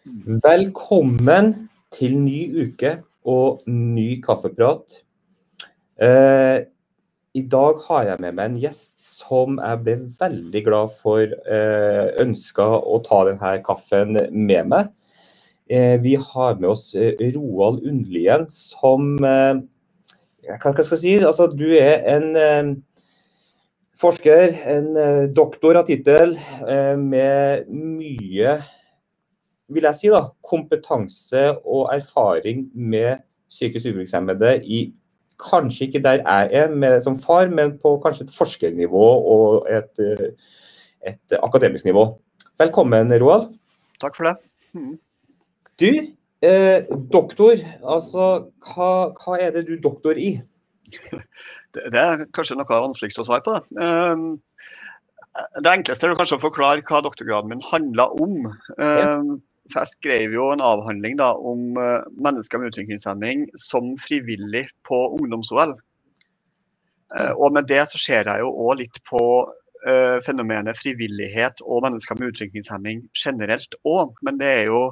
[0.00, 1.50] Velkommen
[1.92, 2.94] til ny uke
[3.28, 5.02] og ny kaffeprat.
[6.00, 6.64] Eh,
[7.36, 12.06] I dag har jeg med meg en gjest som jeg ble veldig glad for eh,
[12.24, 14.88] ønska å ta denne kaffen med meg.
[15.68, 19.60] Eh, vi har med oss eh, Roald Undlien som eh,
[20.48, 21.16] Hva skal jeg si?
[21.20, 22.74] Altså, du er en eh,
[24.00, 26.38] forsker, en eh, doktor av tittel,
[26.96, 28.62] med mye
[29.70, 34.80] vil jeg si da, kompetanse og erfaring med psykisk utviklingshemmede i
[35.40, 40.02] kanskje ikke der jeg er med, som far, men på kanskje et forskernivå og et,
[40.04, 40.32] eh,
[41.12, 42.06] et akademisk nivå.
[42.60, 43.48] Velkommen, Roald.
[44.00, 44.36] Takk for det.
[44.72, 44.98] Mm.
[45.80, 45.90] Du,
[46.42, 50.40] eh, doktor, altså hva, hva, er det du doktor i?
[51.70, 53.52] Det, det er kanskje noe av vanskeligst å svare på.
[53.54, 53.78] det.
[53.78, 54.40] Um,
[55.62, 58.48] det enkleste er kanskje å forklare hva doktorgraden min handla om.
[58.74, 59.36] Um,
[59.72, 65.00] for jeg skrev jo en avhandling da, om uh, mennesker med utviklingshemming som frivillig på
[65.18, 65.76] ungdoms-OL.
[67.14, 71.84] Uh, og med det så ser jeg jo òg litt på uh, fenomenet frivillighet og
[71.86, 74.14] mennesker med utviklingshemming generelt òg.
[74.26, 74.84] Men det er jo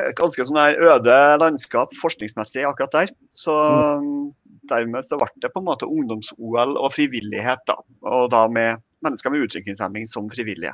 [0.00, 3.12] et ganske sånn øde landskap forskningsmessig akkurat der.
[3.36, 3.56] Så
[4.00, 4.22] mm.
[4.70, 7.76] dermed så ble det på en måte ungdoms-OL og frivillighet, da.
[8.08, 10.72] Og da med mennesker med utviklingshemming som frivillige.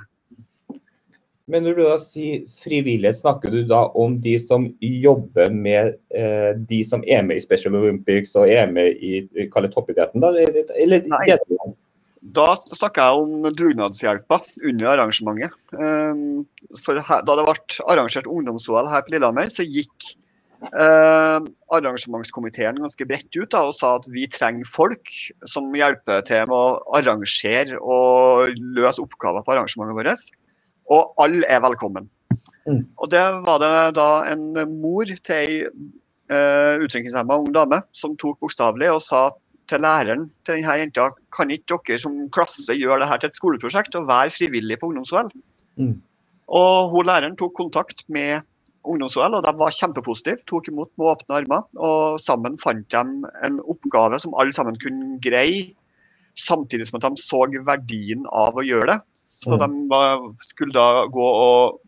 [1.49, 6.53] Men når du da sier frivillighet, snakker du da om de som jobber med eh,
[6.69, 10.21] de som er med i Special Olympics og er med i, i toppidretten?
[10.21, 10.35] Da,
[10.77, 11.75] eller, Nei.
[12.35, 15.55] Da snakker jeg om dugnadshjelpa under arrangementet.
[15.73, 16.47] Um,
[16.83, 20.11] for her, da det ble arrangert ungdoms-OL her på Lillehammer, så gikk
[20.75, 21.39] uh,
[21.73, 25.15] arrangementskomiteen ganske bredt ut da, og sa at vi trenger folk
[25.49, 30.29] som hjelper til med å arrangere og løse oppgaver på arrangementet vårt.
[30.95, 32.09] Og alle er velkommen.
[32.69, 32.85] Mm.
[32.97, 34.51] Og det var det da en
[34.81, 39.23] mor til ei uh, utviklingshemma ung dame som tok bokstavelig og sa
[39.69, 43.41] til læreren til denne jenta kan ikke dere som klasse gjøre det her til et
[43.41, 45.33] skoleprosjekt og være frivillig på ungdoms-OL?
[45.81, 45.99] Mm.
[46.49, 48.41] Og hun læreren tok kontakt med
[48.89, 50.41] ungdoms-OL, og de var kjempepositive.
[50.49, 51.67] Tok imot med åpne armer.
[51.77, 53.03] Og sammen fant de
[53.45, 55.75] en oppgave som alle sammen kunne greie,
[56.39, 58.99] samtidig som at de så verdien av å gjøre det.
[59.39, 59.89] Så mm.
[59.91, 61.79] de skulle da gå og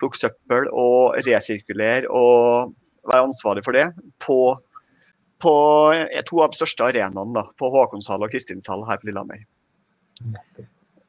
[0.00, 2.72] plukke søppel og resirkulere og
[3.10, 3.88] være ansvarlig for det
[4.24, 4.38] på,
[5.42, 5.56] på
[6.28, 9.44] to av de største arenaene, da, på Håkonshall og Kristinshall her på Lillehammer.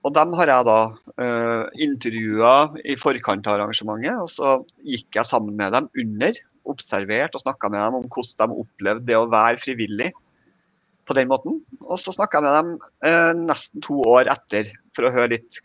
[0.05, 2.51] Og dem har jeg da uh, eh, intervjua
[2.85, 4.19] i forkant av arrangementet.
[4.22, 6.38] Og så gikk jeg sammen med dem under,
[6.69, 10.11] observert og snakka med dem om hvordan de opplevde det å være frivillig
[11.09, 11.57] på den måten.
[11.85, 12.69] Og så snakka jeg med dem
[13.07, 15.61] uh, nesten to år etter for å høre litt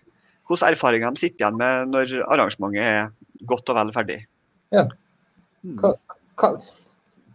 [0.51, 4.19] hvilke erfaringer de sitter igjen med når arrangementet er godt og vel ferdig.
[4.75, 4.87] Ja.
[5.81, 5.95] Hva,
[6.41, 6.51] hva,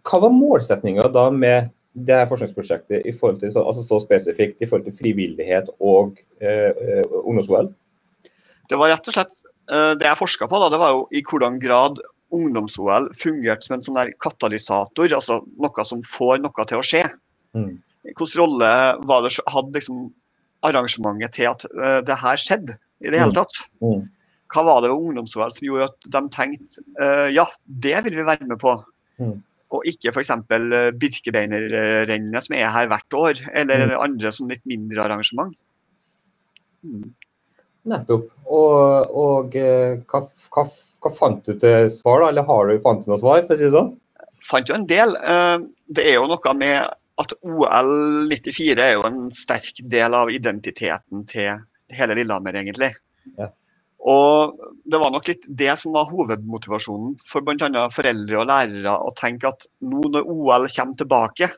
[0.05, 4.67] hva var målsettinga da med det her forskningsprosjektet i forhold til, altså så spesifikt i
[4.67, 7.71] forhold til frivillighet og eh, eh ungdoms-OL?
[8.69, 9.35] Det var rett og slett
[9.71, 12.01] eh, det jeg forska på, da, det var jo i hvordan grad
[12.35, 17.05] ungdoms-OL fungerte som en sånn der katalysator, altså noe som får noe til å skje.
[17.55, 17.77] Mm.
[18.05, 18.71] Hvilken rolle
[19.07, 20.09] var det, hadde liksom
[20.65, 22.75] arrangementet til at uh, det her skjedde?
[23.03, 23.37] I det hele mm.
[23.37, 23.57] tatt.
[23.83, 24.05] Mm.
[24.53, 28.27] Hva var det ved ungdomsåret som gjorde at de tenkte uh, ja, det vil vi
[28.27, 28.77] være med på.
[29.21, 29.35] Mm.
[29.75, 30.31] Og ikke f.eks.
[30.31, 33.95] Uh, Birkebeinerrennet som er her hvert år, eller mm.
[33.99, 35.55] andre som litt mindre arrangement.
[36.85, 37.11] Mm.
[37.89, 38.29] Nettopp.
[38.45, 40.21] Og, og uh, hva,
[40.53, 40.67] hva,
[41.03, 42.31] hva, fant du til svar, da?
[42.31, 43.95] Eller har du fant du noe svar, for å si det sånn?
[44.45, 45.15] Fant jo en del.
[45.89, 46.85] Det er jo noe med
[47.17, 47.93] at OL
[48.29, 51.63] 94 er jo en sterk del av identiteten til
[51.93, 52.93] hele Lillehammer, egentlig.
[53.37, 53.51] Ja.
[54.05, 57.87] Og Det var nok litt det som var hovedmotivasjonen for bl.a.
[57.93, 61.49] foreldre og lærere å tenke at nå når OL kommer tilbake,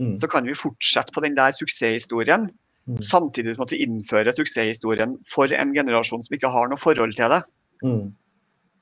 [0.00, 0.14] mm.
[0.16, 2.48] så kan vi fortsette på den der suksesshistorien.
[2.88, 3.02] Mm.
[3.04, 7.36] Samtidig som at vi innfører suksesshistorien for en generasjon som ikke har noe forhold til
[7.36, 7.42] det.
[7.84, 8.06] Mm.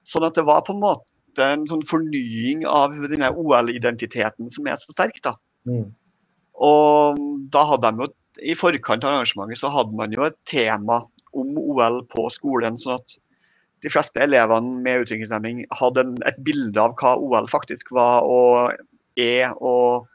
[0.06, 4.78] Sånn at det var på en måte en sånn fornying av denne OL-identiteten som er
[4.78, 5.18] så sterk.
[5.26, 5.34] da.
[5.66, 5.90] Mm.
[6.70, 7.18] Og
[7.50, 8.12] da hadde de jo
[8.42, 11.02] i forkant av arrangementet så hadde man jo et tema
[11.36, 12.76] om OL på skolen.
[12.78, 13.16] sånn at
[13.84, 18.74] de fleste elevene med utviklingshemming hadde en, et bilde av hva OL faktisk var og
[19.18, 19.52] er.
[19.62, 20.08] og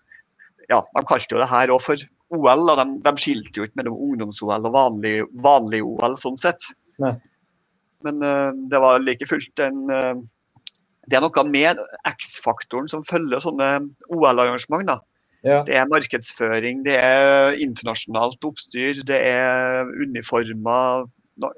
[0.69, 2.67] ja, De kalte jo det her òg for OL.
[2.73, 5.15] og De, de skilte jo ikke mellom ungdoms-OL og vanlig,
[5.45, 6.71] vanlig, OL sånn sett.
[7.03, 7.15] Nei.
[8.03, 10.15] Men uh, det var like fullt en uh,
[11.07, 13.69] Det er noe med X-faktoren som følger sånne
[14.11, 14.87] OL-arrangement.
[14.87, 14.99] da
[15.43, 15.59] ja.
[15.67, 21.09] Det er markedsføring, det er internasjonalt oppstyr, det er uniformer,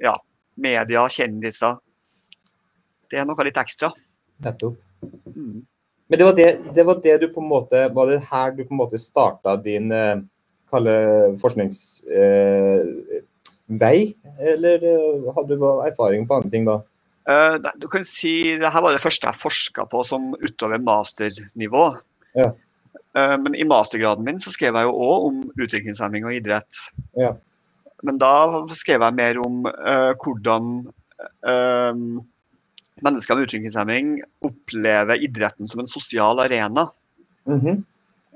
[0.01, 0.15] ja,
[0.57, 1.77] media, kjendiser.
[3.11, 3.91] Det er noe litt ekstra.
[4.45, 4.79] Nettopp.
[5.29, 5.61] Mm.
[6.09, 8.63] Men det var det, det var det, du på en måte Var det her du
[8.63, 10.21] på en måte starta din eh,
[10.69, 10.95] kalle
[11.41, 12.01] forskningsvei?
[13.69, 16.79] Eh, eller eh, hadde du erfaring på andre ting da?
[17.25, 21.87] Uh, du kan si det her var det første jeg forska på som utover masternivå.
[22.37, 22.51] Ja.
[23.15, 26.79] Uh, men i mastergraden min så skrev jeg jo òg om utviklingshemming og idrett.
[27.17, 27.33] Ja.
[28.05, 28.33] Men da
[28.75, 30.73] skrev jeg mer om uh, hvordan
[33.05, 34.11] mennesker med utviklingshemming
[34.45, 36.87] opplever idretten som en sosial arena.
[37.45, 37.83] Mm -hmm.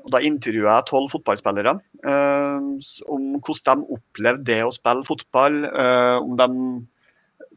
[0.06, 1.74] Og Da intervjua jeg tolv fotballspillere
[2.08, 2.60] uh,
[3.08, 5.66] om hvordan de opplevde det å spille fotball.
[5.66, 6.48] Uh, om de,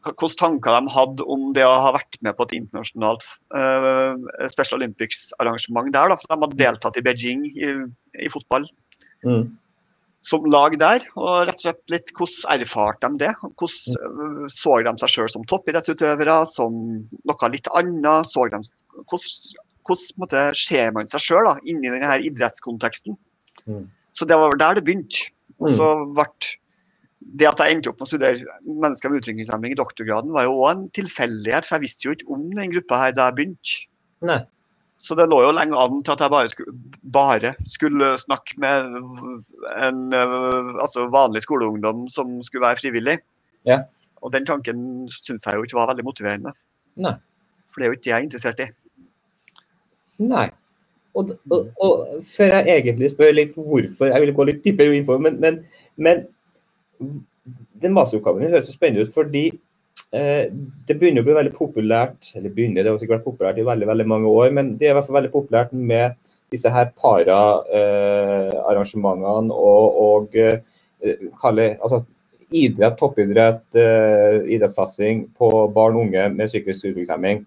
[0.03, 4.15] hvilke tanker de hadde om det å ha vært med på et internasjonalt uh,
[4.51, 6.11] Special Olympics-arrangement der.
[6.11, 7.73] Da, for De hadde deltatt i Beijing i,
[8.19, 8.67] i fotball.
[9.25, 9.51] Mm
[10.23, 11.03] som lag der.
[11.19, 13.33] Og rett og slett litt hvordan erfarte de det?
[13.59, 16.79] Hvordan så de seg selv som toppidrettsutøvere, som
[17.11, 18.31] noe litt annet?
[18.31, 18.61] Så de,
[19.11, 19.37] hvordan,
[19.87, 23.19] hvordan ser man seg da, inni denne idrettskonteksten?
[23.67, 23.87] Mm.
[24.15, 25.29] Så det var der det begynte.
[25.61, 26.27] Og så ble
[27.39, 30.57] det at jeg endte opp med å studere mennesker med utviklingshemming i doktorgraden, var jo
[30.59, 34.41] òg en tilfeldighet, for jeg visste jo ikke om den gruppa her da jeg begynte.
[35.03, 36.73] Så det lå jo lenge an til at jeg bare skulle,
[37.15, 38.85] bare skulle snakke med
[39.83, 43.17] en uh, altså vanlig skoleungdom som skulle være frivillig.
[43.67, 43.81] Ja.
[44.23, 46.53] Og den tanken syns jeg jo ikke var veldig motiverende.
[47.03, 47.17] Nei.
[47.73, 48.69] For det er jo ikke det jeg er interessert i.
[50.23, 50.45] Nei.
[51.19, 55.05] Og, og, og, før jeg egentlig spør litt hvorfor, jeg vil gå litt dypere inn
[55.05, 55.59] for men, men,
[56.01, 56.23] men
[57.83, 59.47] den masteroppgaven høres så spennende ut fordi
[60.13, 60.45] Eh,
[60.85, 63.87] det begynner å bli veldig populært, eller begynner, det har sikkert vært populært i veldig
[63.89, 66.13] veldig mange år, men det er i hvert fall veldig populært med
[66.53, 70.61] disse her para-arrangementene eh, og, og eh,
[71.41, 72.05] kalle, altså,
[72.53, 77.41] idrett, toppidrett, eh, idrettssatsing på barn og unge med psykisk utviklingshemming.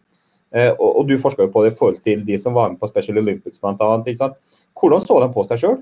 [0.50, 2.80] Eh, og, og, du forsker jo på det i forhold til de som var med
[2.82, 3.78] på Special Olympics bl.a.
[4.74, 5.78] Hvordan så de på seg sjøl?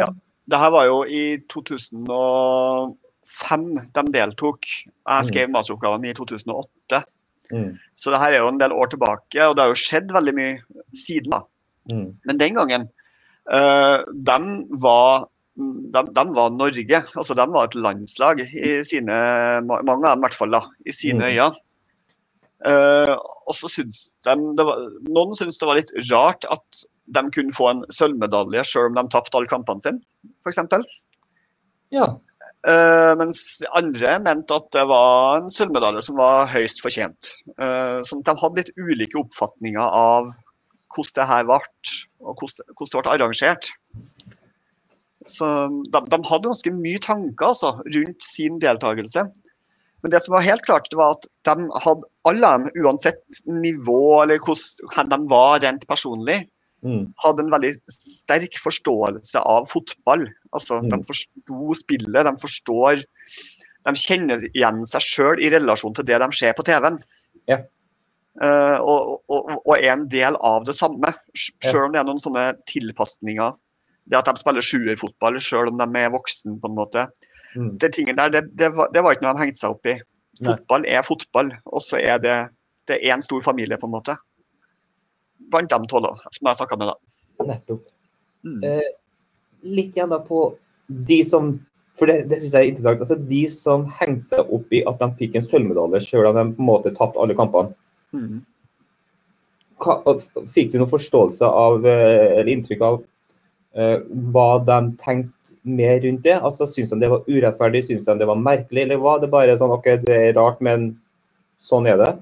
[0.00, 0.08] Ja,
[0.48, 4.60] det her var jo i 2005 de deltok.
[4.64, 5.24] Jeg mm.
[5.28, 7.02] skrev masteroppgaven i 2008.
[7.52, 7.76] Mm.
[8.00, 10.34] Så det her er jo en del år tilbake, og det har jo skjedd veldig
[10.36, 10.54] mye
[10.96, 11.30] siden.
[11.34, 11.40] da.
[11.92, 12.10] Mm.
[12.28, 12.82] Men den gangen,
[13.52, 14.38] uh, de,
[14.82, 15.10] var,
[15.56, 16.98] de, de var Norge.
[17.14, 18.50] Altså de var et landslag i
[18.88, 19.16] sine
[19.68, 21.30] Mange av dem i hvert fall, da, i sine mm.
[21.32, 21.50] øyne.
[22.66, 23.14] Uh,
[23.46, 23.96] og så syns
[24.26, 24.34] de
[24.66, 26.66] var, Noen syntes det var litt rart at
[27.14, 30.02] de kunne få en sølvmedalje selv om de tapte alle kampene sine,
[30.44, 30.88] f.eks.
[31.94, 32.08] Ja.
[32.66, 33.40] Uh, mens
[33.78, 37.30] andre mente at det var en sølvmedalje som var høyst fortjent.
[37.54, 40.32] Uh, sånn at de hadde litt ulike oppfatninger av
[40.96, 41.60] hvordan det her ble,
[42.24, 43.70] og hvordan, hvordan det ble arrangert.
[45.28, 45.46] Så
[45.92, 49.26] de, de, hadde ganske mye tanker altså, rundt sin deltakelse.
[50.02, 54.40] Men det som var helt klart, det var at de hadde alle, uansett nivå eller
[54.44, 56.44] hvordan de var rent personlig,
[56.84, 57.04] mm.
[57.24, 60.26] hadde en veldig sterk forståelse av fotball.
[60.52, 60.90] Altså, mm.
[60.92, 63.04] De forsto spillet, de forstår
[63.86, 66.98] De kjenner igjen seg sjøl i relasjon til det de ser på TV-en.
[67.48, 67.62] Ja.
[68.38, 72.20] Uh, og, og, og, er en del av det samme, sjøl om det er noen
[72.20, 73.56] sånne tilpasninger.
[74.08, 77.06] Det at de spiller sjuerfotball sjøl om de er voksen, på en måte.
[77.54, 77.72] Mm.
[77.80, 79.96] Det, der, det, det, var, det, var, ikke noe de hengte seg opp i.
[80.44, 80.92] Fotball Nei.
[80.98, 82.36] er fotball, og så er det,
[82.90, 84.18] det er en stor familie, på en måte
[85.52, 86.92] blant de tolv som jeg snakka med.
[86.92, 87.46] da.
[87.48, 87.86] Nettopp.
[88.46, 88.60] Mm.
[88.64, 88.90] Eh,
[89.68, 90.52] litt igjen da på
[90.86, 91.56] de som
[91.98, 95.00] for det, det synes jeg er interessant, altså De som hengte seg opp i at
[95.00, 97.74] de fikk en sølvmedalje selv om de på en måte tapte alle kampene.
[98.14, 98.38] Mm.
[99.82, 100.14] Hva,
[100.50, 103.00] fikk du noen forståelse av, eh, eller inntrykk av
[103.78, 103.98] uh,
[104.30, 106.38] hva de tenkte mer rundt det?
[106.38, 109.58] Altså, Syns de det var urettferdig, syns de det var merkelig, eller var det bare
[109.58, 110.92] sånn OK, det er rart, men
[111.62, 112.12] sånn er det?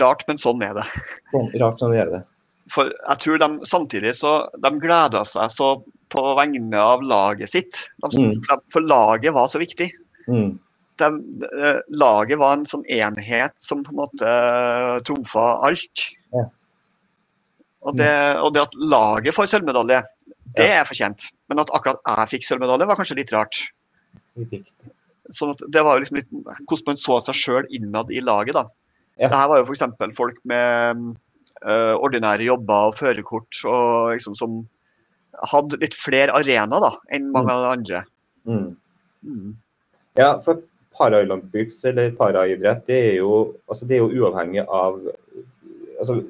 [0.00, 0.84] Rart, men sånn er det.
[1.32, 2.22] Sånn, rart, sånn er det.
[2.72, 5.70] For jeg tror de samtidig så de gleda seg så
[6.12, 7.84] på vegne av laget sitt.
[8.04, 8.62] De, mm.
[8.72, 9.90] For laget var så viktig.
[10.28, 10.56] Mm.
[10.98, 11.08] De,
[11.62, 14.36] eh, laget var en sånn enhet som på en måte
[15.08, 16.06] trumfa alt.
[16.34, 16.46] Ja.
[17.86, 20.00] Og, det, og, det, at laget får sølvmedalje,
[20.58, 20.80] det ja.
[20.80, 21.28] er fortjent.
[21.48, 23.62] Men at akkurat jeg fikk sølvmedalje, var kanskje litt rart.
[25.34, 28.56] Sånn det var jo liksom litt hvordan man så seg sjøl innad i laget.
[28.56, 28.66] da.
[29.18, 29.28] Ja.
[29.28, 30.14] Det her var jo f.eks.
[30.16, 31.16] folk med
[31.66, 34.60] ordinære jobber og førerkort og liksom som
[35.50, 38.02] hadde litt flere arenaer da, enn mange av de andre.
[38.48, 38.68] Mm.
[39.26, 39.54] Mm.
[40.18, 40.62] Ja, for
[40.98, 44.98] Paralympics eller paraidrett, det er jo, altså det er jo uavhengig av
[46.00, 46.20] altså,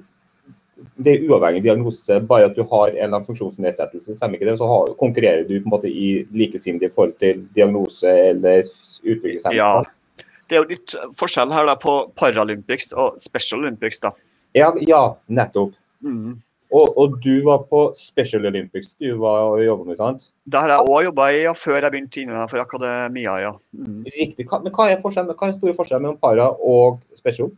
[0.99, 4.59] det er uavhengig diagnose, bare at du har en eller annen funksjonsnedsettelse, stemmer ikke det,
[4.61, 9.59] så har, konkurrerer du på en måte i likesindig forhold til diagnose eller utviklingshemmelse?
[9.59, 14.01] Ja, det er jo litt forskjell her da på Paralympics og Special Olympics.
[14.05, 14.13] da.
[14.57, 15.75] Ja, ja nettopp.
[16.05, 16.37] Mm.
[16.69, 20.27] Og, og, du var på Special Olympics du var og jobba med, sant?
[20.45, 23.55] Det har jeg òg jobba i ja, før jeg begynte innenfor akademia, ja.
[23.73, 24.03] Mm.
[24.13, 24.45] Riktig.
[24.51, 27.49] Men hva er, hva er store forskjellen mellom para og special?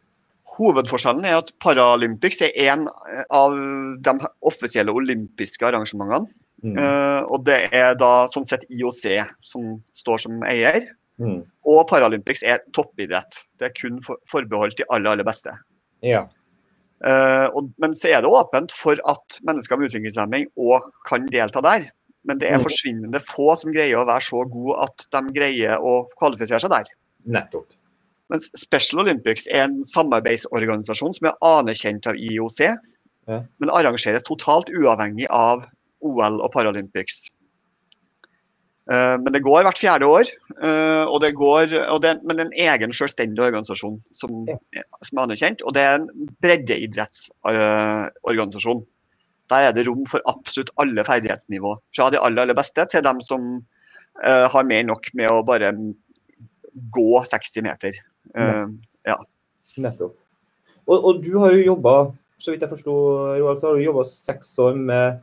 [0.61, 2.87] Hovedforskjellen er at Paralympics er en
[3.35, 3.56] av
[4.04, 4.14] de
[4.47, 6.30] offisielle olympiske arrangementene.
[6.61, 6.76] Mm.
[6.76, 9.06] Uh, og det er da sånn sett IOC
[9.47, 10.85] som står som eier.
[11.20, 11.40] Mm.
[11.68, 13.42] Og Paralympics er toppidrett.
[13.59, 15.54] Det er kun for, forbeholdt de aller, aller beste.
[16.04, 16.26] Ja.
[17.00, 21.87] Og, men så er det åpent for at mennesker med utviklingshemming òg kan delta der.
[22.28, 22.66] Men det er mm.
[22.66, 26.90] forsvinnende få som greier å være så gode at de greier å kvalifisere seg der.
[27.25, 27.71] Nettopp.
[28.30, 32.61] Mens Special Olympics er en samarbeidsorganisasjon som er anerkjent av IOC,
[33.30, 33.40] ja.
[33.59, 35.64] men arrangeres totalt uavhengig av
[36.07, 37.25] OL og Paralympics.
[38.88, 40.25] Uh, men det går hvert fjerde år,
[40.62, 45.62] uh, og det går, og det, men en egen selvstendig organisasjon som, som, er anerkjent.
[45.62, 46.08] Og det er en
[46.42, 48.82] breddeidrettsorganisasjon.
[49.50, 51.70] Der er det rom for absolutt alle ferdighetsnivå.
[51.96, 53.40] Fra de aller, aller beste til dem som
[54.20, 55.72] har mer nok med å bare
[56.94, 57.92] gå 60 meter.
[58.37, 59.16] ja.
[59.80, 60.20] Nettopp.
[60.90, 61.94] Og, og, du har jo jobba,
[62.40, 62.92] så vidt jeg forsto,
[63.38, 65.20] Roald, så har du jobba seks år med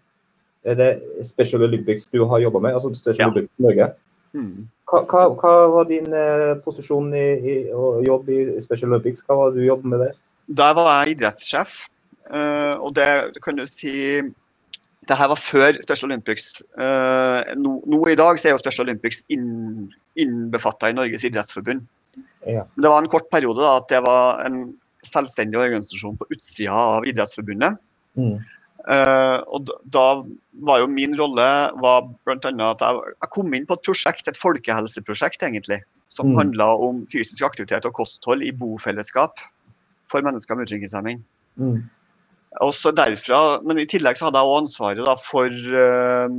[0.67, 0.89] er det
[1.25, 2.77] Special Olympics du har jobba med?
[2.77, 3.31] altså Special ja.
[3.33, 3.89] Olympics Norge.
[4.37, 4.67] Mm.
[4.87, 9.23] Hva, hva, hva, var din eh, posisjon i, i, og jobb i Special Olympics?
[9.25, 10.17] Hva var du jobbet med der?
[10.59, 11.79] Der var jeg idrettssjef.
[12.27, 13.07] Uh, og det
[13.43, 14.19] kan du si
[15.07, 16.57] det her var før Special Olympics.
[16.75, 19.87] Uh, nå, nå, i dag så er jo Special Olympics inn,
[20.19, 21.85] innbefatta i Norges idrettsforbund.
[22.47, 22.65] Ja.
[22.75, 24.65] Men det var en kort periode da, at det var en
[25.07, 27.77] selvstendig organisasjon på utsida av Idrettsforbundet.
[28.17, 28.39] Mm.
[28.87, 30.05] Uh, og da
[30.63, 31.45] var jo min rolle
[31.83, 35.81] var annet at jeg, jeg, kom inn på et prosjekt, et folkehelseprosjekt egentlig,
[36.13, 36.37] som mm.
[36.39, 39.41] handla om fysisk aktivitet og kosthold i bofellesskap
[40.07, 41.19] for mennesker med utviklingshemming.
[41.59, 41.81] Mm.
[42.95, 46.37] derfra, Men i tillegg så hadde jeg òg ansvaret da, for uh,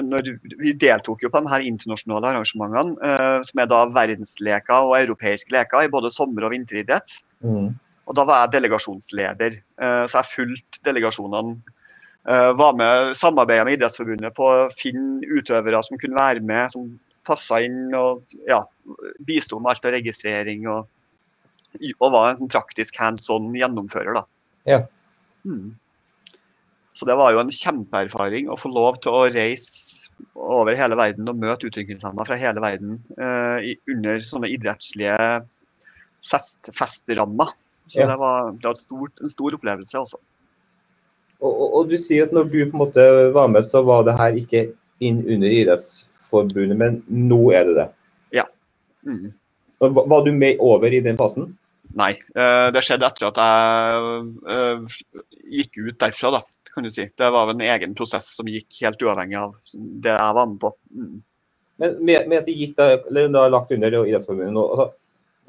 [0.00, 0.30] når
[0.62, 5.52] Vi deltok jo på de her internasjonale arrangementene, uh, som er da verdensleker og europeiske
[5.52, 7.18] leker i både sommer- og vinteridrett.
[7.44, 7.74] Mm.
[8.08, 11.60] Og Da var jeg delegasjonsleder, så jeg fulgte delegasjonene
[12.24, 16.90] var med samarbeida med Idrettsforbundet på å finne utøvere som kunne være med, som
[17.26, 18.60] passa inn og ja,
[19.26, 20.66] bisto med alt av registrering.
[20.70, 20.88] Og,
[21.96, 24.20] og var en praktisk hands on gjennomfører.
[24.20, 24.24] da.
[24.68, 24.82] Ja.
[25.48, 25.72] Mm.
[27.00, 31.30] Så det var jo en kjempeerfaring å få lov til å reise over hele verden
[31.32, 33.56] og møte utviklingshemmede fra hele verden uh,
[33.88, 35.16] under sånne idrettslige
[36.28, 37.54] fest, festrammer.
[37.88, 38.10] Så ja.
[38.10, 40.20] det var, det var stort, en stor opplevelse også.
[41.40, 44.04] Og, og, og, du sier at når du på en måte var med, så var
[44.06, 44.66] det her ikke
[45.00, 47.86] inn under Idrettsforbundet, men nå er det det?
[48.42, 48.44] Ja.
[49.08, 49.30] Mm.
[49.80, 51.54] Var du med over i den fasen?
[51.96, 54.18] Nei, eh, det skjedde etter at jeg
[54.54, 54.98] eh,
[55.58, 57.08] gikk ut derfra, da, kan du si.
[57.18, 60.74] Det var en egen prosess som gikk helt uavhengig av det jeg var med på.
[60.94, 61.16] Mm.
[61.80, 64.90] Men med, med, at det gikk da, eller da lagt under Idrettsforbundet nå, altså,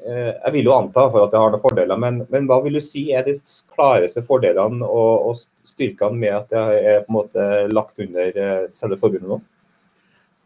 [0.02, 2.82] jeg vil jo anta for at det har noen fordeler, men, men, hva vil du
[2.84, 3.34] si er de
[3.74, 8.64] klareste fordelene og, og, styrkene med at det er på en måte lagt under eh,
[8.74, 9.38] selve forbundet nå?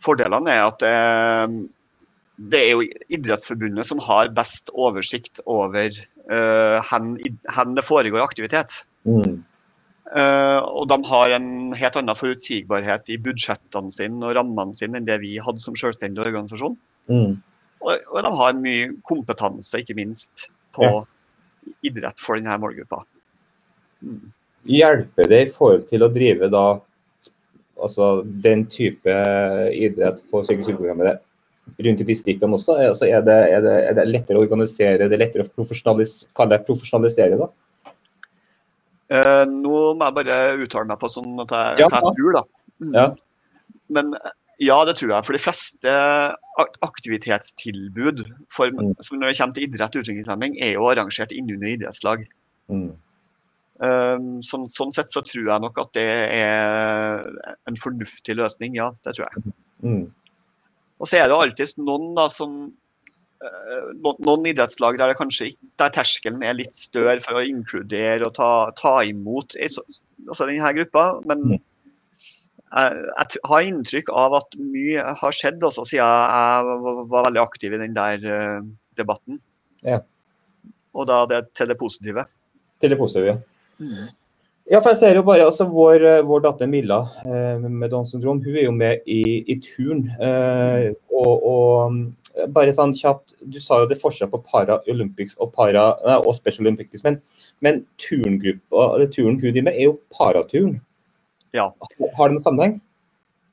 [0.05, 1.57] Fordelene er at det, eh,
[2.53, 2.85] det er jo
[3.17, 5.89] Idrettsforbundet som har best oversikt over
[6.29, 8.83] uh, hvor det foregår aktivitet.
[9.09, 9.39] Mm.
[10.15, 15.09] Eh, og de har en helt annen forutsigbarhet i budsjettene sine og rammene sine enn
[15.09, 16.77] det vi hadde som selvstendig organisasjon.
[17.11, 17.41] Mm.
[17.87, 21.05] Og, og, de har mye kompetanse, ikke minst, på ja.
[21.87, 23.05] idrett for denne målgruppa.
[24.03, 24.33] Mm.
[24.67, 26.67] Hjelper det i forhold til å drive da
[27.77, 29.13] altså den type
[29.77, 31.19] idrett for psykisk utviklingshemmede
[31.87, 32.79] rundt i distriktene også?
[32.89, 35.69] Altså er, det, er, det, er, det, lettere å organisere, det lettere å
[36.37, 37.51] kalle det profesjonalisere da?
[39.07, 42.43] Uh, nå må jeg bare uttale meg på sånn at jeg, ja, jeg tror, da.
[42.83, 42.97] Mm.
[42.97, 43.07] Ja.
[43.95, 44.17] Men
[44.63, 45.25] ja, det tror jeg.
[45.27, 45.95] For de fleste
[46.87, 48.23] aktivitetstilbud
[48.53, 48.95] for, mm.
[49.05, 52.25] som når det kommer til idrett og utviklingshemming, er jo arrangert innunder idrettslag.
[52.73, 52.95] Mm.
[53.77, 56.07] Um, sånn, sånn, sett så tror jeg nok at det
[56.39, 57.27] er
[57.69, 58.89] en fornuftig løsning, ja.
[59.05, 59.55] Det tror jeg.
[59.85, 60.09] Mm.
[60.97, 62.57] Og så er det alltid noen da som
[63.45, 68.39] uh, noen idrettslag der det kanskje der terskelen er litt større for å inkludere og
[68.41, 71.11] ta, ta imot altså denne gruppa.
[71.29, 71.65] men mm
[72.73, 76.79] jeg, har inntrykk av at mye har skjedd også siden jeg
[77.11, 78.67] var veldig aktiv i den der uh,
[78.99, 79.41] debatten.
[79.87, 80.01] Ja.
[80.97, 82.27] Og da det til det positive.
[82.81, 83.37] Til det positive, ja.
[83.79, 84.09] Mm.
[84.67, 88.11] Ja, for jeg ser jo bare, altså Vår, eh, vår datter Milla eh, med Downs
[88.11, 90.09] syndrom hun er jo med i, i turn.
[90.19, 92.01] Eh, og, og,
[92.53, 96.67] bare sånn kjapt, Du sa jo det forskjell på Paralympics og, para, nei, og Special
[96.67, 97.21] Olympics, men,
[97.65, 100.75] men turngruppa, eller turen hun driver med, er jo paraturn.
[101.57, 101.71] Ja.
[102.19, 102.77] Har det noen sammenheng?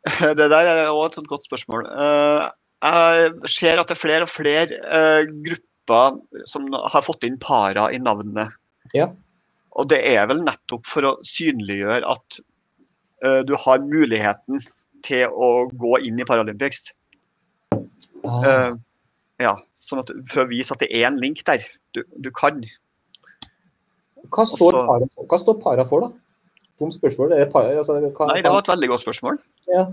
[0.38, 1.86] Det der er også et godt spørsmål.
[1.88, 2.48] Eh,
[2.84, 6.18] jeg ser at det er flere og flere eh, grupper
[6.52, 8.52] som har fått inn para i navnet.
[8.96, 9.08] Ja.
[9.80, 12.40] Og det er vel nettopp for å synliggjøre at
[13.24, 14.60] eh, du har muligheten
[15.08, 16.92] til å gå inn i Paralympics.
[18.24, 18.76] Ah,
[19.42, 21.64] ja, sånn at, for å vise at det er en link der.
[21.96, 22.62] Du, du kan.
[24.30, 26.23] hva, står også- para, hva står para for, da?
[26.82, 27.36] Dumt spørsmål.
[27.36, 29.40] Er det para, altså, hva, Nei, det var et veldig godt spørsmål.
[29.72, 29.86] Ja.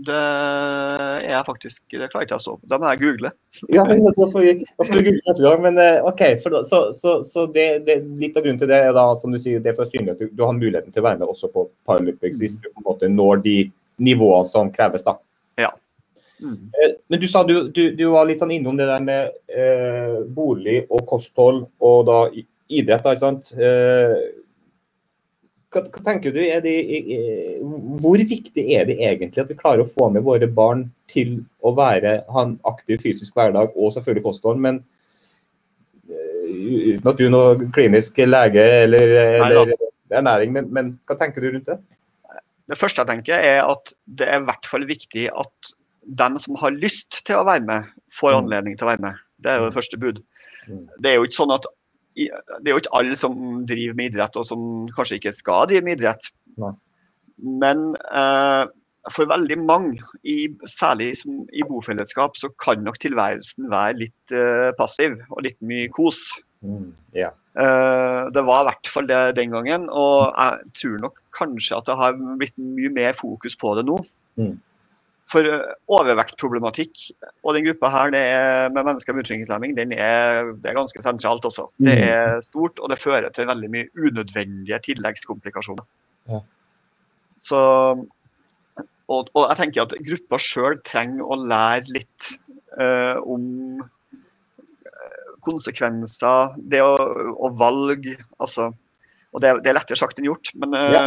[0.00, 2.68] Det er jeg faktisk Det klarer ikke jeg å stå på.
[2.72, 3.32] Da må jeg google.
[3.76, 5.64] Ja, da får vi, da får vi google neste gang.
[5.66, 6.22] Men eh, OK.
[6.44, 9.34] For, da- så så, så det, det, litt av grunnen til det er da, som
[9.34, 11.20] du sier, det er for å synliggjøre at du, du har muligheten til å være
[11.20, 13.58] med også på Paralympics hvis du på en måte når de
[14.00, 15.04] nivåene som kreves.
[15.04, 15.18] da.
[16.40, 16.70] Mm.
[16.72, 20.20] Eh, Men du sa du, du, du var litt sånn innom det der med eh,
[20.32, 22.20] bolig og kosthold og da
[22.70, 23.50] idrett, da, ikke sant.
[23.60, 24.14] Eh,
[25.70, 26.74] hva, hva tenker du, er det,
[27.14, 27.58] eh,
[28.02, 31.72] Hvor viktig er det egentlig at vi klarer å få med våre barn til å
[31.76, 34.82] være, ha en aktiv fysisk hverdag og selvfølgelig kosthold, men
[36.10, 36.50] eh,
[36.96, 39.74] uten at du er noen klinisk lege eller, eller
[40.10, 41.78] ernæring, men, men hva tenker du rundt det?
[42.70, 45.72] Det første jeg tenker er at det er i hvert fall viktig at
[46.18, 48.38] dem som har lyst til å være med, får Mm.
[48.44, 49.18] anledning til å være med.
[49.42, 50.22] Det er jo det første bud.
[50.66, 50.86] Mm.
[51.02, 51.66] Det er jo ikke sånn at
[52.28, 55.86] det er jo ikke alle som driver med idrett, og som kanskje ikke skal drive
[55.86, 56.30] med idrett.
[56.60, 56.74] Nei.
[57.40, 58.64] Men eh,
[59.08, 64.70] for veldig mange, i, særlig som, i bofellesskap, så kan nok tilværelsen være litt eh,
[64.78, 66.20] passiv og litt mye kos.
[66.60, 67.32] Mm, yeah.
[67.58, 71.88] Eh, det var i hvert fall det den gangen, og jeg tror nok kanskje at
[71.88, 73.96] det har blitt mye mer fokus på det nå.
[74.40, 74.58] Mm.
[75.30, 77.04] For eh, overvektproblematikk
[77.46, 81.02] og den gruppa her det er, med mennesker med utviklingshemming, den er, det er ganske
[81.04, 81.68] sentralt også.
[81.78, 82.06] Det Mm.
[82.08, 85.86] er stort, og det fører til veldig mye unødvendige tilleggskomplikasjoner.
[86.32, 86.40] Ja.
[87.38, 87.60] Så,
[89.08, 92.32] og, og jeg tenker at gruppa sjøl trenger å lære litt
[92.80, 96.96] uh, om eh, konsekvenser, det å,
[97.38, 98.72] å valge altså,
[99.30, 101.06] og det, det er lettere sagt enn gjort, men uh, Ja.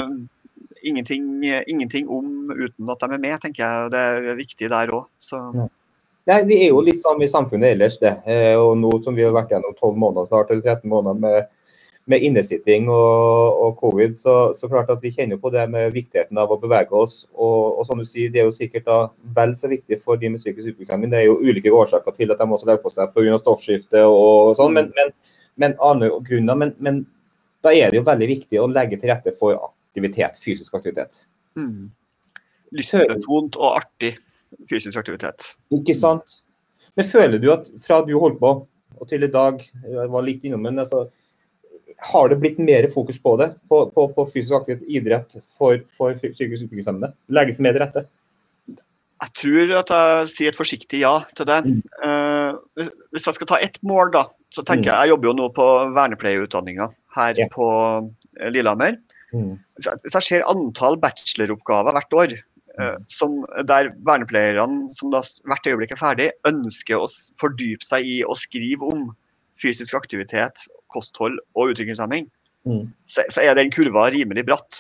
[0.84, 3.94] Ingenting, ingenting om uten at de er med, tenker jeg.
[3.94, 5.08] Det er viktig der òg.
[6.30, 8.14] Nei, Det er jo litt samme i samfunnet ellers, det.
[8.30, 11.50] Eh, og nå som vi har vært gjennom 12 måneder snart, eller 13 måneder med,
[12.08, 16.40] med innesitting og, og covid, så, så klart at vi kjenner på det med viktigheten
[16.40, 17.26] av å bevege oss.
[17.34, 19.00] Og, og som du sier, det er jo sikkert da
[19.36, 21.12] vel så viktig for de med psykisk utviklingshemming.
[21.12, 23.40] Det er jo ulike årsaker til at de også legger på seg pga.
[23.44, 25.16] stoffskifte og sånn, men, men,
[25.60, 26.60] men andre grunner.
[26.64, 27.04] Men, men
[27.64, 29.60] da er det jo veldig viktig å legge til rette for
[29.94, 31.26] aktivitet, fysisk aktivitet.
[31.56, 31.92] Mm.
[32.74, 34.16] Lystbetont og artig
[34.70, 35.52] fysisk aktivitet.
[35.74, 36.40] Ikke sant?
[36.98, 38.54] Men føler du at fra du holdt på
[39.02, 41.08] og til i dag, jeg var litt innom, den, altså,
[42.14, 43.50] har det blitt mer fokus på det?
[43.70, 47.10] På, på, på fysisk aktivitet, idrett for, for psykisk utviklingshemmede?
[47.34, 48.04] Legges det mer til rette?
[49.24, 51.60] Jeg tror at jeg sier et forsiktig ja til det.
[51.66, 51.82] Mm.
[52.06, 54.94] Eh, hvis- hvis jeg skal ta ett mål, da, så tenker Mm.
[54.94, 57.48] jeg Jeg jobber jo nå på vernepleierutdanninga her Ja.
[57.48, 57.68] på
[58.40, 58.98] eh, Lillehammer.
[59.34, 59.58] Mm.
[59.82, 62.36] Hvis Hvis ser antall bacheloroppgaver hvert år,
[62.80, 67.10] eh, som, der vernepleierne som da hvert øyeblikk er ferdig, ønsker å
[67.42, 69.10] fordype seg i å skrive om
[69.62, 72.30] fysisk aktivitet, kosthold og utviklingshemming,
[72.64, 72.88] Mm.
[73.12, 74.80] så, så er den kurva rimelig bratt.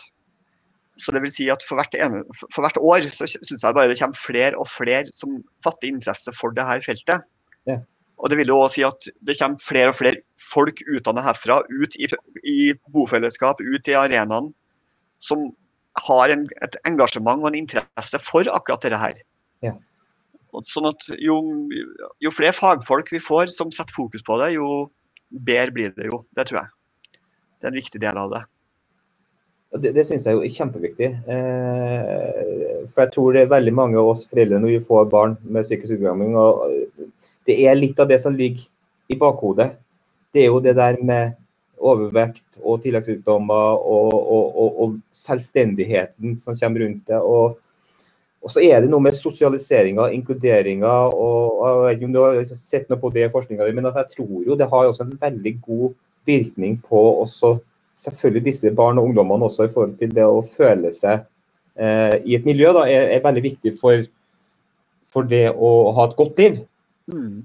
[1.01, 3.89] Så det vil si at for hvert, ene, for hvert år så syns jeg bare
[3.89, 7.25] det kommer flere og flere som fatter interesse for det her feltet.
[7.69, 7.79] Ja.
[8.21, 11.59] Og det vil jo også si at det kommer flere og flere folk utdannet herfra,
[11.69, 12.07] ut i,
[12.47, 12.59] i
[12.93, 14.51] bofellesskap, ut i arenaen,
[15.23, 15.49] som
[16.07, 19.19] har en, et engasjement og en interesse for akkurat dette her.
[19.65, 19.75] Ja.
[20.69, 21.39] Sånn at jo,
[22.21, 24.87] jo flere fagfolk vi får som setter fokus på det, jo
[25.33, 26.23] bedre blir det jo.
[26.37, 26.73] Det tror jeg.
[27.59, 28.43] Det er en viktig del av det.
[29.81, 31.07] Det, det syns jeg jo er kjempeviktig.
[31.33, 35.37] Eh, for jeg tror det er veldig mange av oss foreldre når vi får barn
[35.43, 36.67] med psykisk utviklingshemming, og
[37.47, 38.67] det er litt av det som ligger
[39.11, 39.73] i bakhodet.
[40.33, 41.35] Det er jo det der med
[41.83, 47.19] overvekt og tilleggssykdommer og, og, og, og selvstendigheten som kommer rundt det.
[47.19, 47.59] Og,
[48.51, 52.89] så er det noe med sosialiseringa, inkluderinga og, Jeg vet ikke om du har sett
[52.91, 55.53] noe på det i forskninga men altså jeg tror jo det har også en veldig
[55.63, 55.93] god
[56.27, 57.53] virkning på også
[57.95, 61.23] selvfølgelig disse barn og ungdommene også i forhold til det å føle seg
[61.79, 64.03] eh, i et miljø, da, er, er veldig viktig for,
[65.13, 66.59] for det å ha et godt liv.
[67.11, 67.43] Mm.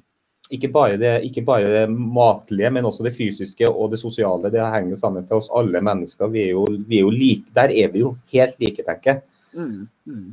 [0.50, 4.48] Ikke bare, det, ikke bare det matlige, men også det fysiske og det sosiale.
[4.52, 6.30] Det henger sammen for oss alle mennesker.
[6.32, 9.22] Vi er jo, vi er jo like, der er vi jo helt like, tenker jeg.
[9.52, 9.88] Mm.
[10.08, 10.28] Mm.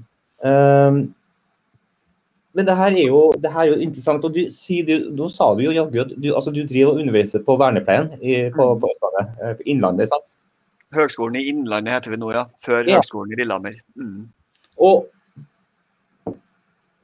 [0.45, 1.01] Um,
[2.55, 4.23] men det her er jo, det her er jo interessant.
[4.23, 7.01] og du, si, du, Nå sa du jo jaggu at du, altså, du driver og
[7.03, 10.31] underviser på vernepleien i, på, på, Østlandet, eh, på Innlandet, sant?
[10.95, 12.45] Høgskolen i Innlandet heter vi nå, ja.
[12.63, 13.01] Før Ja.
[13.01, 13.75] Høgskolen i Lillehammer.
[13.99, 14.29] Mm.
[14.87, 15.09] Og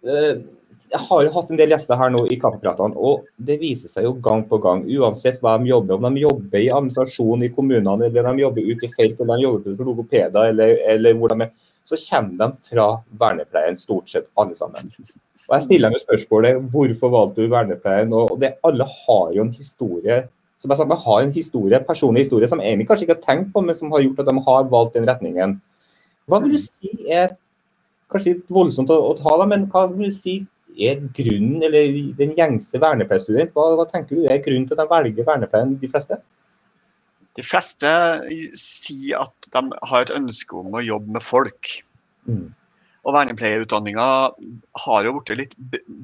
[0.07, 0.39] eh,
[0.91, 4.05] jeg har jo hatt en del gjester her nå i kaffepratene, og det viser seg
[4.07, 8.09] jo gang på gang, uansett hva de jobber, om de jobber i administrasjon i kommunene,
[8.09, 11.47] eller de jobber ute i felt, eller de jobber som logopeder, eller, eller hvor de
[11.47, 11.53] er,
[11.87, 12.87] så kommer de fra
[13.23, 14.91] vernepleien, stort sett alle sammen.
[15.47, 18.13] Og Jeg stiller meg spørsmålet hvorfor valgte du vernepleien?
[18.13, 20.21] Og det, alle har jo en historie
[20.61, 23.47] som jeg sa, man har en historie, personlig historie som egentlig kanskje ikke har tenkt
[23.53, 25.55] på, men som har gjort at de har valgt den retningen.
[26.29, 27.33] Hva vil du si er
[28.11, 30.35] kanskje litt voldsomt å, å ta, da, men hva vil du si
[30.77, 34.91] er grunnen, eller den gjengse vernepleierstudent, hva, hva tenker du er grunnen til at de
[34.91, 36.19] velger vernepleien, de fleste?
[37.39, 37.91] De fleste
[38.59, 41.69] sier at de har et ønske om å jobbe med folk.
[42.27, 42.49] Mm.
[43.01, 44.07] Og vernepleierutdanninga
[44.83, 45.55] har jo blitt litt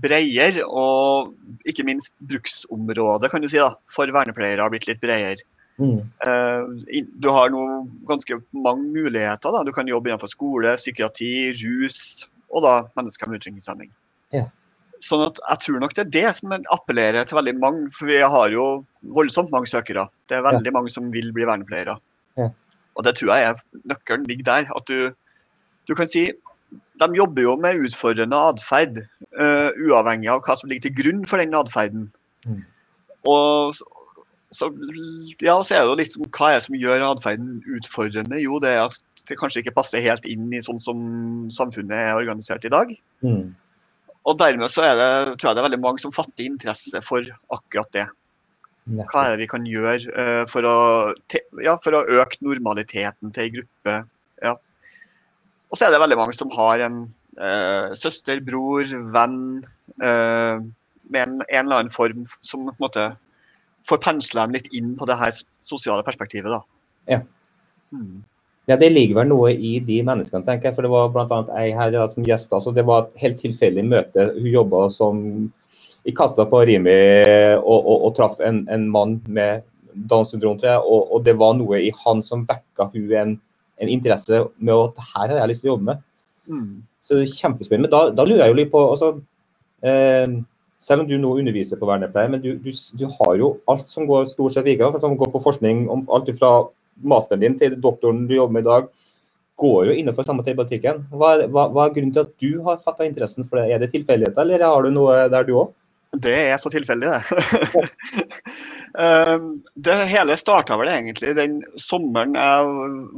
[0.02, 1.36] bredere, og
[1.70, 5.46] ikke minst bruksområdet kan du si da, for vernepleiere har blitt litt bredere.
[5.78, 6.00] Mm.
[6.26, 9.52] Eh, Du har nå ganske mange muligheter.
[9.52, 9.64] da.
[9.64, 13.92] Du kan jobbe innenfor skole, psykiatri, rus og da mennesker med utviklingshemming.
[14.36, 14.48] Ja.
[15.06, 18.18] Sånn at jeg tror nok det er det som appellerer til veldig mange, for vi
[18.24, 18.68] har jo
[19.16, 20.08] voldsomt mange søkere.
[20.30, 22.00] Det er veldig mange som vil bli vernepleiere.
[22.40, 22.50] Ja.
[22.98, 23.62] Og det tror jeg er
[23.92, 24.72] nøkkelen ligger der.
[24.74, 25.14] At du,
[25.88, 26.32] du kan si
[26.98, 29.04] de jobber jo med utfordrende atferd,
[29.38, 32.08] uh, uavhengig av hva som ligger til grunn for den atferden.
[32.48, 32.64] Mm.
[33.30, 33.86] Og så,
[34.56, 34.72] så,
[35.44, 38.42] ja, så er det jo litt som hva er det som gjør atferden utfordrende?
[38.42, 41.00] Jo, det er at det kanskje ikke passer helt inn i sånn som
[41.54, 42.94] samfunnet er organisert i dag.
[43.22, 43.54] Mm.
[44.28, 47.28] Og dermed så er det, tror jeg det er veldig mange som fatter interesse for
[47.56, 48.08] akkurat det.
[48.88, 50.78] Hva er det vi kan gjøre eh, for, å,
[51.64, 53.96] ja, for å øke normaliteten til ei gruppe?
[54.44, 54.54] Ja.
[55.68, 57.02] Og så er det veldig mange som har en
[57.36, 59.40] eh, søster, bror, venn
[60.00, 60.64] eh,
[61.08, 63.10] med en, en eller annen form som på en måte
[63.88, 66.52] får pensla dem litt inn på det her sosiale perspektivet.
[66.52, 66.64] da.
[67.12, 67.22] Ja.
[67.96, 68.24] Mm.
[68.68, 70.76] Ja, Det ligger vel noe i de menneskene, tenker jeg.
[70.76, 71.40] For det var bl.a.
[71.62, 72.52] ei her da, som gjest.
[72.54, 74.28] altså Det var et helt tilfeldig møte.
[74.36, 75.22] Hun jobba som
[76.08, 76.96] i kassa på Rimi
[77.58, 80.84] og, og, og traff en, en mann med Downs syndrom, tror jeg.
[80.84, 83.34] Og, og det var noe i han som vekka hun en,
[83.80, 86.06] en interesse med at her har jeg lyst til å jobbe med.
[86.48, 86.70] Mm.
[87.04, 87.88] Så kjempespennende.
[87.88, 89.16] Men da, da lurer jeg jo litt på altså,
[89.84, 90.38] eh,
[90.78, 94.06] Selv om du nå underviser på vernepleie, men du, du, du har jo alt som
[94.06, 96.52] går stort sett videre, som går på forskning, om alt fra
[97.04, 98.88] masteren din til doktoren du jobber med i dag,
[99.58, 101.04] går jo innenfor samme tematikken.
[101.10, 103.72] Hva, hva, hva er grunnen til at du har fatta interessen for det?
[103.74, 105.74] Er det tilfeldigheter, eller har du noe der du òg?
[106.16, 107.84] Det er så tilfeldig, det.
[108.96, 109.50] Um,
[109.86, 112.70] det hele starta vel egentlig den sommeren jeg,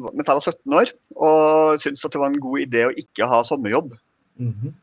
[0.09, 3.29] mens jeg var 17 år og syntes at det var en god idé å ikke
[3.29, 3.93] ha sommerjobb.
[4.41, 4.73] Mhm.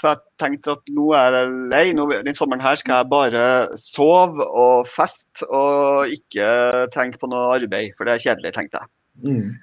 [0.00, 1.84] For jeg tenkte at nå er jeg lei.
[1.96, 3.44] Nå, den sommeren her skal jeg bare
[3.78, 6.48] sove og feste og ikke
[6.94, 8.90] tenke på noe arbeid, for det er kjedelig, tenkte jeg.
[9.24, 9.54] Mm.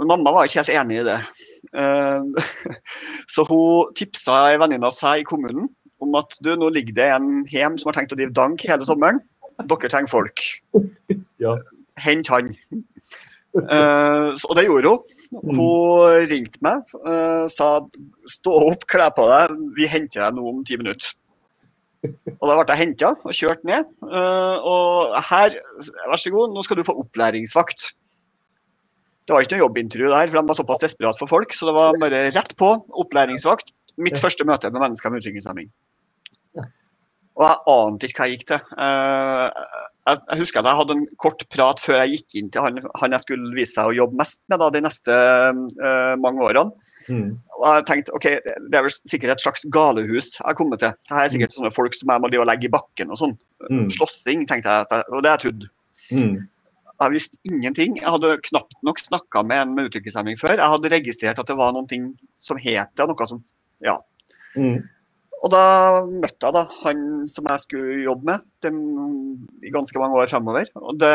[0.00, 1.18] Men mamma var ikke helt enig i det.
[1.76, 2.76] Eh,
[3.34, 5.68] Så hun tipsa ei venninne av seg i kommunen
[6.00, 8.86] om at du, nå ligger det en hjem som har tenkt å drive dank hele
[8.88, 9.20] sommeren.
[9.60, 10.46] Dere trenger folk.
[11.40, 11.54] Ja.
[11.96, 12.50] Hent han.
[13.50, 15.00] Eh, og det gjorde hun.
[15.58, 17.80] Hun ringte meg uh, sa
[18.30, 21.16] stå opp, kle på deg, vi henter deg nå om ti minutter.
[22.06, 23.88] Og da ble jeg henta og kjørt ned.
[24.08, 25.56] eh, og her,
[26.08, 27.90] vær så god, nå skal du på opplæringsvakt.
[29.28, 31.52] Det var ikke noe jobbintervju der, for de var såpass desperat for folk.
[31.54, 32.72] Så det var bare rett på,
[33.04, 33.74] opplæringsvakt.
[34.00, 35.68] Mitt første møte med mennesker med utviklingshemming.
[36.56, 36.64] Ja.
[37.36, 38.72] Og jeg ante ikke hva jeg gikk til.
[38.86, 42.64] Eh, jeg, jeg husker at jeg hadde en kort prat før jeg gikk inn til
[42.64, 46.44] han, han jeg skulle vise seg å jobbe mest med da, de neste uh, mange
[46.46, 46.88] årene.
[47.10, 47.34] Mm.
[47.58, 50.94] Og jeg tenkte ok, det er vel sikkert et slags galehus jeg har kommet til.
[51.08, 53.36] Det her er sikkert sånne folk som jeg må legge i bakken og sånn.
[53.68, 53.90] Mm.
[53.98, 55.04] Slåssing, tenkte jeg.
[55.12, 55.68] Og det har jeg trodd.
[56.16, 56.38] Mm.
[57.00, 57.98] Jeg visste ingenting.
[58.00, 60.56] Jeg hadde knapt nok snakka med en med utviklingshemming før.
[60.56, 62.10] Jeg hadde registrert at det var ting
[62.44, 63.40] som het det, noe som
[63.84, 63.98] Ja.
[64.56, 64.82] Mm.
[65.40, 65.64] Og da
[66.04, 68.70] møtte jeg da han som jeg skulle jobbe med de,
[69.64, 70.68] i ganske mange år fremover.
[70.76, 71.12] Og det,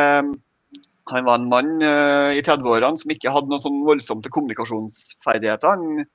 [1.12, 5.78] han var en mann uh, i 30-årene som ikke hadde noen sånn voldsomme kommunikasjonsferdigheter.
[5.78, 6.08] Han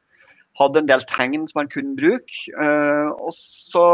[0.59, 2.43] hadde en del tegn som han kunne bruke.
[2.59, 3.87] Uh, og så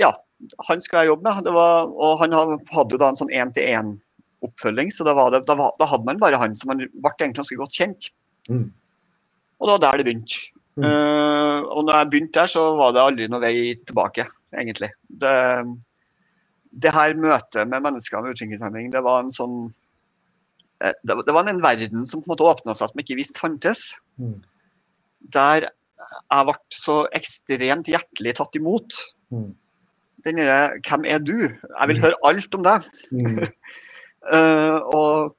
[0.00, 0.12] Ja,
[0.68, 1.44] han skulle jeg jobbe med.
[1.46, 5.56] Det var, og han hadde jo da en sånn én-til-én-oppfølging, så da, var det, da,
[5.56, 8.10] da hadde man bare han som man ble egentlig ganske godt kjent.
[8.50, 8.66] Mm.
[9.62, 10.42] Og det var der det begynte.
[10.74, 10.84] Mm.
[10.88, 13.54] Eh, og når jeg begynte der, så var det aldri noe vei
[13.86, 14.90] tilbake, egentlig.
[15.22, 15.34] Det,
[16.82, 19.58] det her møtet med mennesker med utviklingshemming, det var en sånn
[20.82, 23.20] eh, det, det var en verden som på en måte åpna seg som jeg ikke
[23.22, 23.86] visste fantes.
[24.18, 24.40] Mm.
[25.34, 28.98] Der jeg ble så ekstremt hjertelig tatt imot.
[29.34, 29.52] Mm.
[30.24, 32.90] Den derre 'Hvem er du?' Jeg vil høre alt om deg.
[33.12, 33.38] Mm.
[34.32, 35.36] uh, og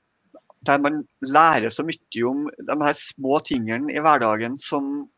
[0.65, 5.09] der man lærer så mye om de her små tingene i hverdagen som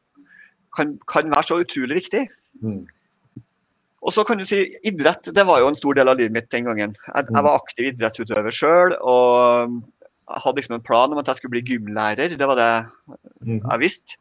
[0.75, 2.27] kan, kan være så utrolig viktig.
[2.63, 2.86] Mm.
[4.08, 6.49] Og så kan du si idrett, det var jo en stor del av livet mitt
[6.53, 6.93] den gangen.
[7.08, 9.77] Jeg, jeg var aktiv idrettsutøver sjøl og
[10.27, 12.36] jeg hadde liksom en plan om at jeg skulle bli gymlærer.
[12.36, 12.71] Det var det
[13.45, 13.62] Mm.
[13.63, 14.17] jeg visste.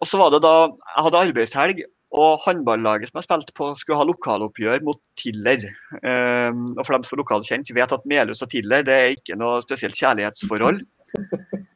[0.00, 1.78] Og så var det da jeg hadde arbeidshelg,
[2.12, 5.60] og håndballaget som jeg spilte på, skulle ha lokaloppgjør mot Tiller.
[6.00, 9.36] Um, og for dem som er lokalkjent, vet at Melhus og Tiller det er ikke
[9.36, 10.80] noe spesielt kjærlighetsforhold.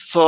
[0.00, 0.24] Så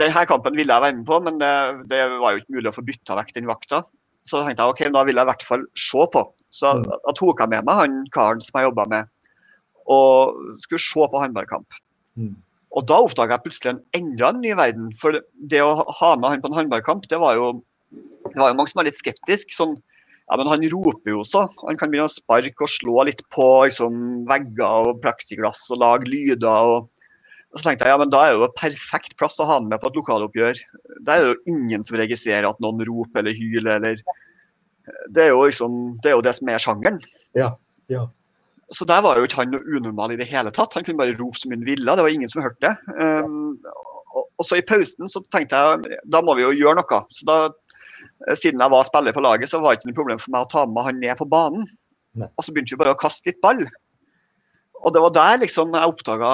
[0.00, 1.52] denne kampen ville jeg være med på, men det,
[1.92, 3.84] det var jo ikke mulig å få bytta vekk den vakta.
[4.26, 6.24] Så tenkte jeg ok, da vil jeg i hvert fall se på.
[6.50, 6.82] Så Mm.
[6.90, 9.06] da tok jeg med meg han karen som jeg jobba med,
[9.86, 11.78] og skulle se på håndballkamp.
[12.18, 12.34] Mm.
[12.76, 14.88] Og da oppdaga jeg plutselig en enda en ny verden.
[14.98, 17.52] For det å ha med han på en håndballkamp, det var jo,
[17.94, 19.54] det var jo mange som var litt skeptiske.
[19.54, 19.76] Sånn,
[20.26, 21.46] ja, men han roper jo også.
[21.62, 26.10] Han kan begynne å sparke og slå litt på liksom, vegger og pleksiglass og lage
[26.10, 26.74] lyder.
[26.74, 26.90] Og,
[27.56, 29.70] og så tenkte jeg ja, men da er det jo perfekt plass å ha han
[29.70, 30.58] med på et lokaloppgjør.
[31.08, 34.02] Da er det jo ingen som registrerer at noen roper eller hyler eller
[35.14, 36.98] Det er jo liksom, det er jo det som er sjangeren.
[37.38, 37.54] Ja,
[37.88, 38.04] ja.
[38.76, 40.76] Så der var jo ikke han noe unormal i det hele tatt.
[40.76, 41.96] Han kunne bare rope som han ville.
[41.96, 42.74] Det var ingen som hørte det.
[43.00, 43.56] Um,
[44.12, 47.00] og, så i pausen så tenkte jeg da må vi jo gjøre noe.
[47.16, 47.38] Så da,
[48.34, 50.52] siden jeg var spiller på laget, så var det ikke noe problem for meg å
[50.52, 51.64] ta med han ned på banen.
[52.20, 52.28] Nei.
[52.36, 53.64] Og så begynte vi bare å kaste litt ball.
[54.84, 56.32] Og det var der liksom jeg oppdaga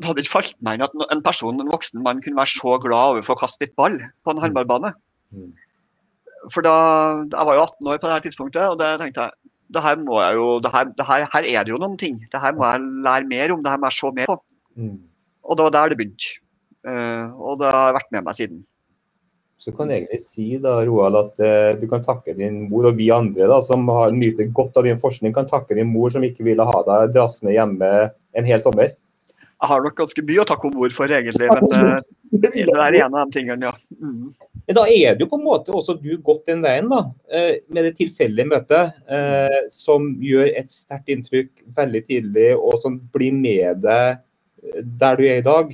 [0.00, 2.78] Det hadde ikke falt meg inn at en person, en voksen mann kunne være så
[2.82, 4.90] glad overfor å kaste litt ball på en håndballbane.
[5.34, 5.52] Mm.
[6.52, 6.76] For da,
[7.30, 9.96] Jeg var jo 18 år på det her tidspunktet, og det tenkte jeg det her
[10.00, 12.20] må jeg jo, det her, det her, her er det jo noen ting.
[12.32, 14.36] Det her må jeg lære mer om, det her må jeg se mer på.
[14.76, 14.98] Mm.
[15.44, 16.38] Og det var der det begynte.
[16.84, 18.62] Uh, og det har vært med meg siden.
[19.56, 22.98] Så du kan egentlig si da, Roald, at uh, du kan takke din mor, og
[23.00, 26.26] vi andre da, som har nyter godt av din forskning, kan takke din mor som
[26.26, 27.90] ikke ville ha deg drassende hjemme
[28.34, 28.92] en hel sommer.
[29.64, 31.46] Jeg har nok ganske mye å takke om ord for, egentlig.
[31.48, 32.02] Men eh,
[32.42, 33.72] det er en av de tingene, ja.
[33.96, 34.26] Mm.
[34.68, 37.00] Men da er det jo på en måte også du gått den veien, da,
[37.32, 42.98] eh, med det tilfeldige møtet, eh, som gjør et sterkt inntrykk veldig tidlig, og som
[43.16, 44.20] blir med deg
[45.00, 45.72] der du er i dag.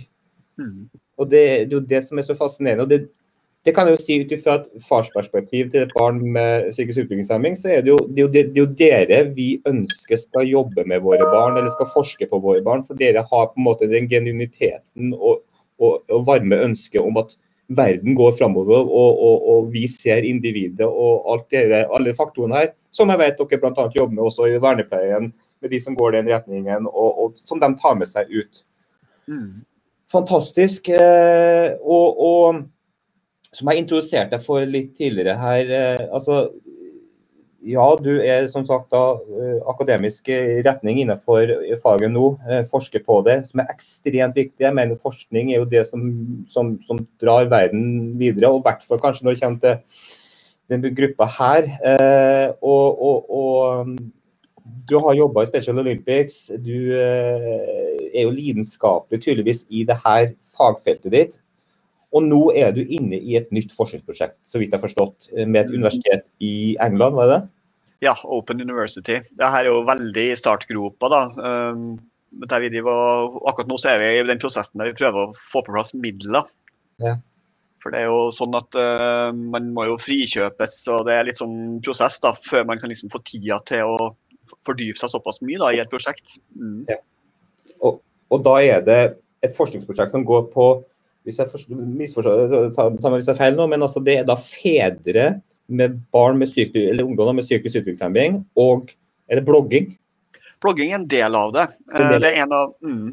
[0.60, 0.86] Mm.
[1.18, 2.86] Og det, det er jo det som er så fascinerende.
[2.86, 3.02] og det,
[3.66, 7.58] det kan jeg jo si ut fra et farsperspektiv til et barn med psykisk utviklingshemming,
[7.60, 10.48] så er det, jo, det, er jo, det, det er jo dere vi ønsker skal
[10.48, 12.86] jobbe med våre barn, eller skal forske på våre barn.
[12.86, 15.42] For dere har på en måte den genuiniteten og,
[15.76, 17.36] og, og varme ønsket om at
[17.70, 19.20] verden går framover, og,
[19.52, 23.86] og, vi ser individet og alt dere, alle faktorene her, som jeg vet dere bl.a.
[23.94, 27.94] jobber med også i vernepleien, med de som går den retningen, og, som de tar
[28.00, 28.64] med seg ut.
[29.30, 29.62] Mm.
[30.10, 30.88] Fantastisk.
[30.90, 32.64] Eh, og,
[33.54, 36.50] som jeg introduserte deg for litt tidligere her, eh, altså
[37.66, 40.30] ja, du er som sagt da eh, akademisk
[40.64, 41.50] retning innenfor
[41.82, 42.30] faget nå.
[42.48, 44.64] eh, Forsker på det, som er ekstremt viktig.
[44.64, 46.06] Jeg mener Forskning er jo det som,
[46.48, 49.76] som, som drar verden videre, og i hvert fall kanskje når det kommer til
[50.70, 51.68] den gruppa her.
[52.62, 53.94] Og, og, og
[54.88, 56.44] du har jobba i Special Olympics.
[56.62, 61.40] Du er jo lidenskapelig tydeligvis i det her fagfeltet ditt.
[62.16, 65.60] Og nå er du inne i et nytt forskningsprosjekt, så vidt jeg har forstått, med
[65.62, 67.42] et universitet i England, var det det?
[68.00, 69.20] Ja, Open University.
[69.36, 71.10] Det her er jo veldig i startgropa.
[71.12, 71.22] da.
[71.36, 72.00] Um,
[72.50, 75.34] der vi driver, akkurat nå så er vi i den prosessen der vi prøver å
[75.34, 76.46] få på plass midler.
[77.02, 77.16] Ja.
[77.82, 81.40] For det er jo sånn at uh, man må jo frikjøpes, og det er litt
[81.40, 84.10] sånn prosess da, før man kan liksom få tida til å
[84.66, 86.38] fordype seg såpass mye da, i et prosjekt.
[86.54, 86.84] Mm.
[86.90, 86.98] Ja.
[87.86, 89.00] Og, og da er det
[89.44, 90.70] et forskningsprosjekt som går på
[91.24, 94.28] hvis jeg misforstår, ta, ta meg hvis jeg er feil nå, men altså det er
[94.28, 95.26] da fedre
[95.70, 98.90] med barn med syk, eller ungdommer med psykisk utviklingshemming, og
[99.30, 99.92] er det blogging?
[100.60, 101.66] Blogging er en del av det.
[101.94, 102.16] Del.
[102.20, 103.12] Det er en av, mm.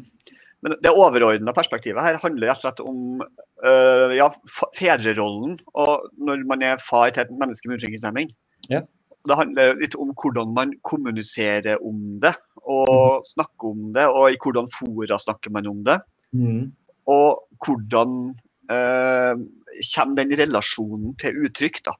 [0.66, 4.26] Men det overordna perspektivet her handler rett og slett om uh, ja,
[4.74, 8.32] fedrerollen og når man er far til et menneske med utviklingshemming.
[8.72, 8.82] Ja.
[9.28, 13.28] Det handler litt om hvordan man kommuniserer om det, og Mhm.
[13.30, 16.00] snakker om det, og i hvordan fora snakker man om det.
[16.34, 16.72] Mm.
[17.08, 18.18] Og hvordan
[18.72, 19.40] eh,
[19.94, 21.80] kommer den relasjonen til uttrykk.
[21.88, 21.94] da.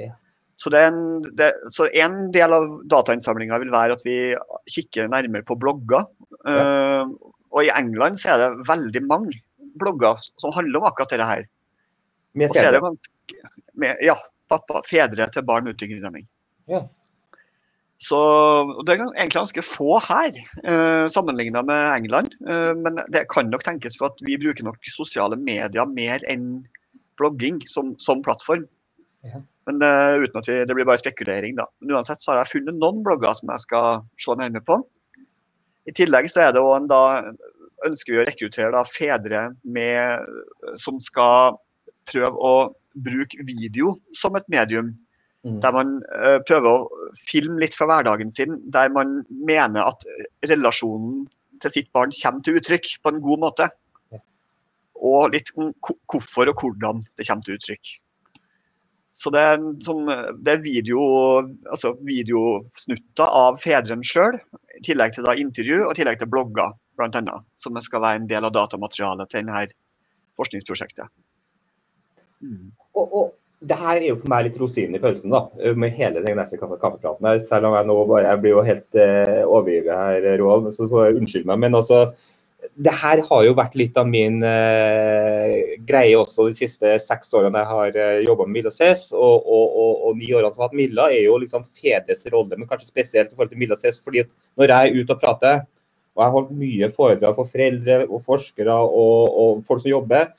[0.00, 0.12] Ja.
[0.58, 1.02] Så, det en,
[1.38, 4.16] det, så en del av datainnsamlinga vil være at vi
[4.70, 6.08] kikker nærmere på blogger.
[6.48, 7.12] Eh,
[7.48, 9.38] og i England så er det veldig mange
[9.78, 11.46] blogger som handler om akkurat dette her.
[12.38, 12.92] Med fedre?
[13.78, 14.16] med, ja,
[14.50, 16.26] pappa, fedre til barn med utviklingshemming.
[16.68, 16.82] Ja.
[17.98, 18.18] Så
[18.86, 20.30] Det er egentlig ganske få her,
[20.62, 22.34] eh, sammenligna med England.
[22.46, 26.64] Eh, men det kan nok tenkes for at vi bruker nok sosiale medier mer enn
[27.18, 28.68] blogging som, som plattform.
[29.26, 29.42] Ja.
[29.66, 31.66] Men eh, uten at vi, Det blir bare spekulering, da.
[31.80, 34.78] Men uansett så har jeg funnet noen blogger som jeg skal se nærmere på.
[35.88, 37.02] I tillegg så er det også en da
[37.86, 40.26] ønsker vi å rekruttere da, fedre med,
[40.78, 41.58] som skal
[42.10, 42.54] prøve å
[42.98, 44.94] bruke video som et medium.
[45.46, 45.60] Mm.
[45.62, 50.02] Der man uh, prøver å filme litt fra hverdagen sin, der man mener at
[50.50, 51.28] relasjonen
[51.62, 53.68] til sitt barn kommer til uttrykk på en god måte.
[54.14, 54.20] Ja.
[54.98, 55.70] Og litt om
[56.10, 57.94] hvorfor og hvordan det kommer til uttrykk.
[59.18, 60.06] Så det er, sånn,
[60.46, 61.00] det er video,
[61.66, 64.38] altså videosnutter av fedrene sjøl,
[64.78, 67.40] i tillegg til da intervju og i tillegg til blogger, bl.a.
[67.58, 69.64] Som skal være en del av datamaterialet til denne
[70.38, 71.10] forskningsprosjektet.
[72.46, 72.70] Mm.
[72.94, 75.42] Og, og, det her er jo for meg litt rosinen i pølsen, da,
[75.74, 77.40] med hele den neste kaffepraten her.
[77.42, 81.08] Selv om jeg nå bare jeg blir jo helt eh, overgivet her, Roald, så så
[81.10, 81.58] unnskyld meg.
[81.64, 82.04] Men altså,
[82.78, 87.62] det her har jo vært litt av min eh, greie også de siste seks årene
[87.62, 89.08] jeg har eh, jobba med Milla CS.
[89.16, 92.58] Og, og, og, og, ni årene som har hatt Milla, er jo liksom fedres rolle,
[92.58, 93.98] men kanskje spesielt i forhold til Milla CS.
[94.04, 95.64] fordi at når jeg er ute og prater,
[96.14, 100.30] og jeg har holdt mye foredrag for foreldre og forskere og, folk som jobber,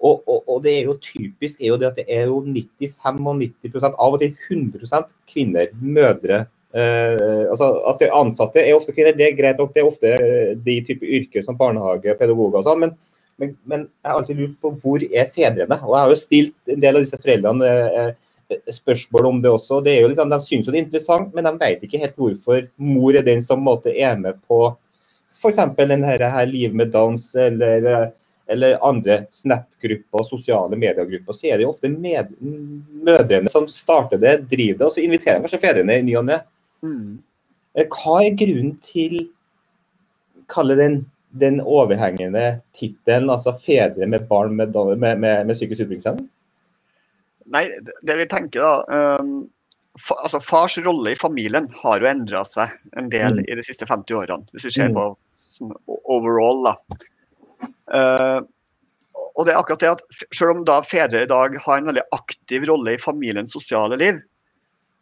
[0.00, 3.84] og, og, og, det er jo typisk er jo det at det er jo 90-95
[3.90, 6.46] av og til 100 kvinner, mødre.
[6.72, 9.74] Eh, altså At det ansatte er ofte kvinner, det er greit nok.
[9.74, 10.14] Det er ofte
[10.64, 12.80] de type yrker som barnehage, pedagoger og sånn.
[12.86, 12.96] Men,
[13.40, 15.80] men, men, jeg har alltid lurt på hvor er fedrene?
[15.84, 18.12] Og jeg har jo stilt en del av disse foreldrene eh,
[18.72, 19.82] spørsmål om det også.
[19.84, 22.16] Det er jo liksom, de syns jo det er interessant, men de vet ikke helt
[22.16, 24.64] hvorfor mor er den som måte, er med på
[25.30, 25.60] f.eks.
[25.78, 28.10] denne her Liv med dans eller
[28.50, 34.20] eller andre Snap-grupper og sosiale mediegrupper, så er det jo ofte med, mødrene som starter
[34.20, 36.40] det, driver det, og så inviterer de kanskje fedrene i ny og ne.
[36.84, 37.20] Mm.
[37.78, 39.20] Eh, hva er grunnen til
[40.50, 40.98] kalle den,
[41.38, 46.28] den overhengende tittelen, altså 'fedre med barn med, med, med, med psykisk utviklingshemming'?
[47.50, 47.64] Nei,
[48.06, 49.48] det vi tenker da um,
[49.98, 53.46] fa, altså Fars rolle i familien har jo endra seg en del mm.
[53.46, 54.98] i de siste 50 årene, hvis vi ser mm.
[54.98, 55.06] på
[55.46, 56.62] sånn, overall.
[56.68, 57.00] da.
[57.90, 58.40] Uh,
[59.34, 60.02] og det er akkurat det at
[60.36, 64.20] Selv om da fedre i dag har en veldig aktiv rolle i familiens sosiale liv,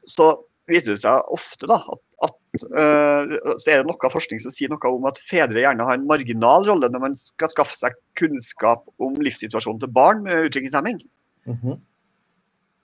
[0.09, 0.37] så
[0.69, 4.73] viser det seg ofte da, at, at uh, så er det noe forskning som sier
[4.73, 8.85] noe om at fedre gjerne har en marginal rolle når man skal skaffe seg kunnskap
[9.03, 11.03] om livssituasjonen til barn med utviklingshemming.
[11.49, 11.79] Mm -hmm.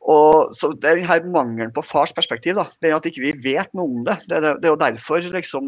[0.05, 3.33] Og så Det er denne mangelen på fars perspektiv, da, det er at ikke vi
[3.33, 4.19] ikke vet noe om det.
[4.29, 5.65] Det er, det er jo derfor liksom,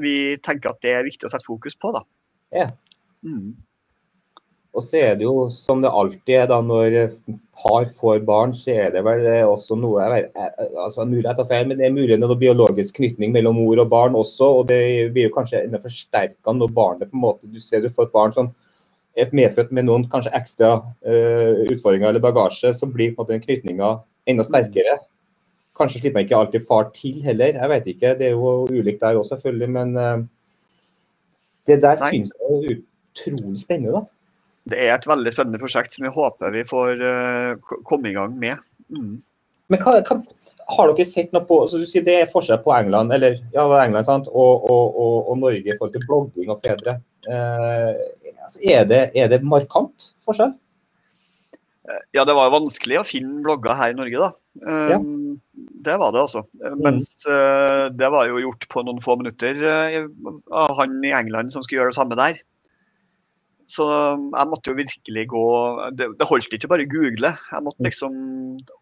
[0.00, 1.92] vi tenker at det er viktig å sette fokus på.
[1.96, 2.04] da.
[2.52, 2.68] Ja.
[3.26, 3.56] Mm.
[4.70, 6.96] Og så er det jo som det alltid er da når
[7.58, 11.80] par får barn, så er det vel også noe altså vet, altså mulighet feil, men
[11.80, 14.52] det er mulig noe biologisk knytning mellom mor og barn også.
[14.60, 17.90] Og det blir jo kanskje enda forsterka når barnet på en måte Du ser du
[17.90, 18.52] får et barn som
[19.18, 23.34] er medfødt med noen kanskje ekstra uh, utfordringer eller bagasje, så blir på en måte
[23.34, 23.88] den knytninga
[24.30, 25.00] enda sterkere.
[25.74, 28.14] Kanskje slipper man ikke alltid far til heller, jeg vet ikke.
[28.20, 29.70] Det er jo ulikt der også, selvfølgelig.
[29.74, 30.22] Men uh,
[31.66, 32.78] det der syns jeg er
[33.10, 34.00] utrolig spennende.
[34.00, 34.06] da.
[34.70, 38.36] Det er et veldig spennende prosjekt som vi håper vi får uh, komme i gang
[38.38, 38.60] med.
[38.92, 39.18] Mm.
[39.70, 40.18] Men hva, hva,
[40.70, 43.64] har dere sett noe på så du sier Det er forskjell på England eller, ja,
[43.82, 44.28] England sant?
[44.30, 46.98] Og, og, og, og, Norge i forhold til blogging og fedre.
[47.26, 47.94] Uh,
[48.44, 50.52] altså, er, det, er, det, markant forskjell?
[51.88, 54.30] Eh, ja, det var jo vanskelig å finne blogger her i Norge, da.
[54.90, 54.98] Ja.
[55.86, 56.44] Det var det, altså.
[56.82, 61.64] Mens uh, det var jo gjort på noen få minutter av han i England som
[61.64, 62.40] skulle gjøre det samme der.
[63.70, 65.44] Så jeg måtte jo virkelig gå
[65.94, 67.30] Det, det holdt ikke bare å google.
[67.52, 67.86] Jeg måtte mm.
[67.86, 68.16] liksom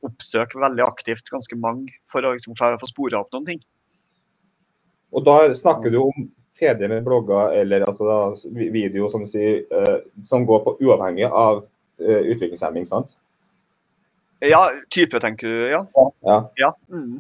[0.08, 3.62] oppsøke veldig aktivt ganske mange for å liksom klare å få spora opp noen ting.
[5.12, 8.18] Og da snakker du om fedre med blogger eller altså da,
[8.58, 13.14] video som, du sier, uh, som går på uavhengig av uh, utviklingshemming, sant?
[14.44, 15.82] Ja, type tenker du, ja.
[16.26, 16.38] Ja.
[16.60, 16.72] ja.
[16.92, 17.18] Mm.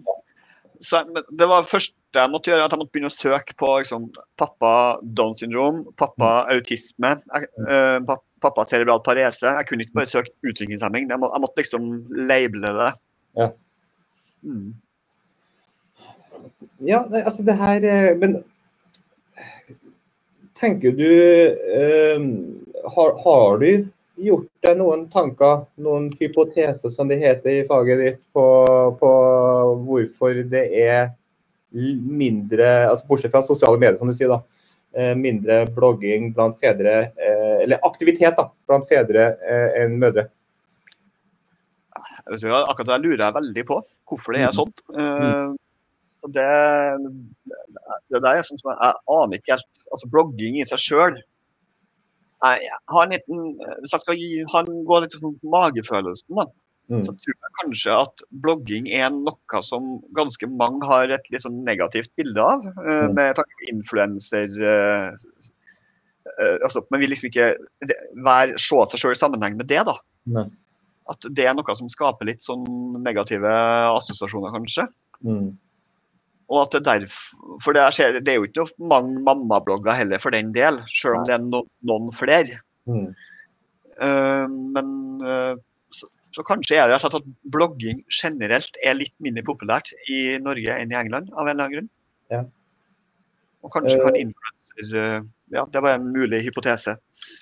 [0.84, 1.02] Så,
[1.38, 4.08] det var først jeg måtte gjøre, at jeg måtte begynne å søke på liksom,
[4.40, 4.72] pappa
[5.18, 6.52] down syndrom, pappa mm.
[6.54, 7.10] autisme,
[7.68, 8.12] eh,
[8.42, 9.44] pappa cerebral parese.
[9.44, 11.08] Jeg kunne ikke bare søke utviklingshemming.
[11.10, 11.90] Jeg, må, jeg måtte liksom
[12.30, 12.92] labele det.
[13.38, 13.50] Ja.
[14.46, 14.70] Mm.
[16.86, 18.36] Ja, altså det her eh, Men
[20.54, 22.22] tenker du eh,
[22.94, 23.88] har, har, du
[24.18, 28.44] gjort deg noen tanker, noen hypoteser som det heter i faget ditt, på,
[29.00, 29.10] på
[29.86, 31.10] hvorfor det er
[31.70, 34.40] mindre altså Bortsett fra sosiale medier, som du sier, da.
[34.96, 40.28] Eh, mindre blogging blant fedre, eh, eller aktivitet da, blant fedre eh, enn mødre?
[42.28, 44.72] Akkurat det lurer jeg veldig på, hvorfor det er sånn.
[44.92, 45.56] Mm.
[46.18, 46.48] Så det,
[48.10, 49.82] det der er sånn som jeg, jeg aner ikke helt.
[49.92, 51.20] Altså Blogging i seg sjøl
[52.44, 56.46] Nei, jeg en liten, Hvis jeg skal gi, han gå litt for magefølelsen, da,
[56.88, 57.02] Mm.
[57.04, 61.62] så tror jeg kanskje at blogging er noe som ganske mange har et litt sånn
[61.62, 62.64] negativt bilde av.
[62.64, 63.14] eh, Mm.
[63.14, 65.12] Med tanke på influenser eh,
[66.40, 67.56] eh, altså, Man vil liksom ikke
[68.24, 69.84] være, se seg sjøl i sammenheng med det.
[69.84, 69.98] da.
[70.26, 70.46] Nei.
[71.10, 72.64] At det er noe som skaper litt sånn
[73.02, 73.44] negative
[73.98, 74.88] assosiasjoner, kanskje.
[75.24, 75.58] Mm.
[76.48, 80.32] Og at det derfor, for det, skjer, det er jo ikke mange mammablogger heller, for
[80.32, 82.60] den del, selv om det er no, noen flere.
[82.88, 83.10] Mm.
[83.98, 84.46] Uh,
[84.76, 85.58] men uh,
[85.92, 90.94] så, så kanskje er det at blogging generelt er litt mindre populært i Norge enn
[90.94, 91.92] i England, av en eller annen grunn.
[92.32, 92.42] Ja.
[93.64, 94.22] Og kanskje kan Eh.
[94.26, 96.92] influenser eh, Ja, det var en mulig hypotese.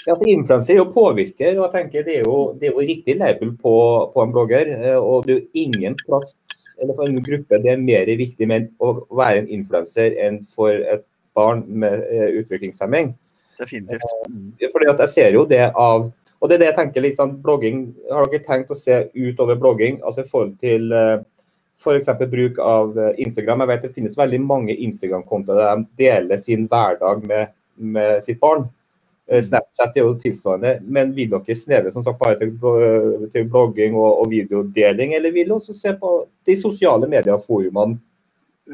[0.06, 2.84] Ja, altså Influenser er jo påvirker, og jeg tenker det er jo, det er jo
[2.86, 3.72] riktig label på,
[4.14, 4.70] på en blogger.
[4.76, 6.32] eh, Og det er jo ingen plass
[6.80, 10.70] eller for en gruppe det er mer viktig med å være en influenser enn for
[10.70, 11.04] et
[11.34, 12.00] barn med
[12.38, 13.14] utviklingshemming.
[13.58, 14.02] Definitivt.
[14.72, 17.94] Fordi at jeg ser jo det av Og det er det jeg tenker liksom, blogging,
[18.12, 20.92] Har dere tenkt å se utover blogging, altså i forhold til
[21.82, 22.08] f.eks.
[22.30, 23.60] bruk av eh, Instagram?
[23.64, 28.40] Jeg vet det finnes veldig mange Instagram-kontoer der de deler sin hverdag med, med sitt
[28.40, 28.66] barn.
[29.28, 32.52] Eh, Snapchat er jo tilsvarende, men vil dere snevre som sagt bare til,
[33.32, 37.98] til blogging og, og videodeling, eller vil dere også se på de sosiale medieforumene?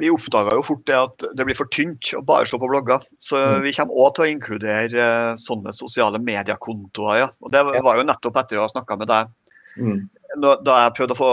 [0.00, 3.02] Vi oppdaga jo fort det at det blir for tynt å bare se på blogger.
[3.20, 3.58] Så Mm.
[3.66, 7.18] vi kommer òg til å inkludere eh, sånne sosiale mediekontoer.
[7.20, 7.26] Ja.
[7.44, 9.28] Og det var jo nettopp etter å ha snakka med deg
[9.72, 10.02] Mm.
[10.40, 11.32] Da da jeg prøvde å få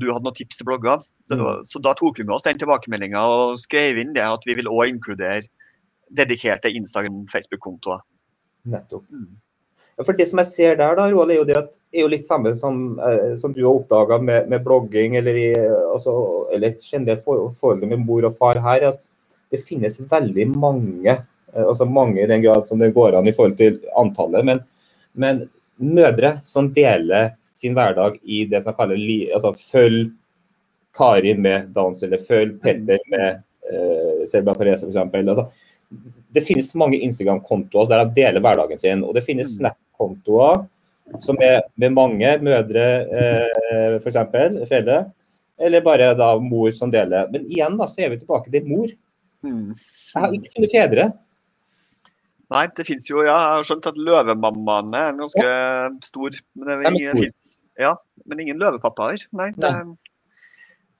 [0.00, 1.00] Du hadde noen tips til blogger.
[1.28, 4.44] Så, det så da tok vi med oss den tilbakemeldinga og skrev inn det at
[4.48, 5.46] vi vil òg inkludere
[6.16, 8.02] dedikerte Instagram-Facebook-kontoer.
[8.70, 9.06] Nettopp.
[9.10, 9.34] Mm.
[9.96, 12.10] Ja, For Det som jeg ser der, da, Roald, er jo det at er jo
[12.12, 15.48] litt samme som, eh, som du har oppdaga med, med blogging, eller, i,
[15.94, 16.12] altså,
[16.52, 19.00] eller generelt for, forholdet med mor og far her, at
[19.54, 23.34] det finnes veldig mange, eh, altså mange i den grad som det går an i
[23.34, 24.62] forhold til antallet, men,
[25.16, 25.46] men
[25.80, 30.12] mødre som deler sin hverdag i det som jeg kaller altså, følg
[30.96, 34.96] Kari med dans, eller følg Petter med uh, Selba Perez f.eks.
[34.96, 35.44] Altså,
[36.32, 39.04] det finnes mange Instagram-kontoer der de deler hverdagen sin.
[39.04, 39.58] Og det finnes Mm.
[39.58, 40.64] Snap-kontoer
[41.22, 44.18] som er med mange mødre, uh, f.eks.
[44.68, 45.04] foreldre.
[45.56, 47.28] Eller bare da mor som deler.
[47.32, 48.90] Men igjen da, så er vi tilbake til mor.
[49.44, 49.76] Mm.
[49.76, 51.06] Jeg har ikke funnet fedre.
[52.54, 55.46] Nei, det fins jo ja, Jeg har skjønt at løvemammaene er ganske
[56.06, 56.36] stor.
[56.54, 57.32] Men det er ingen,
[57.82, 57.94] ja,
[58.30, 59.24] men ingen løvepappaer.
[59.36, 59.48] Nei.
[59.58, 59.72] Det,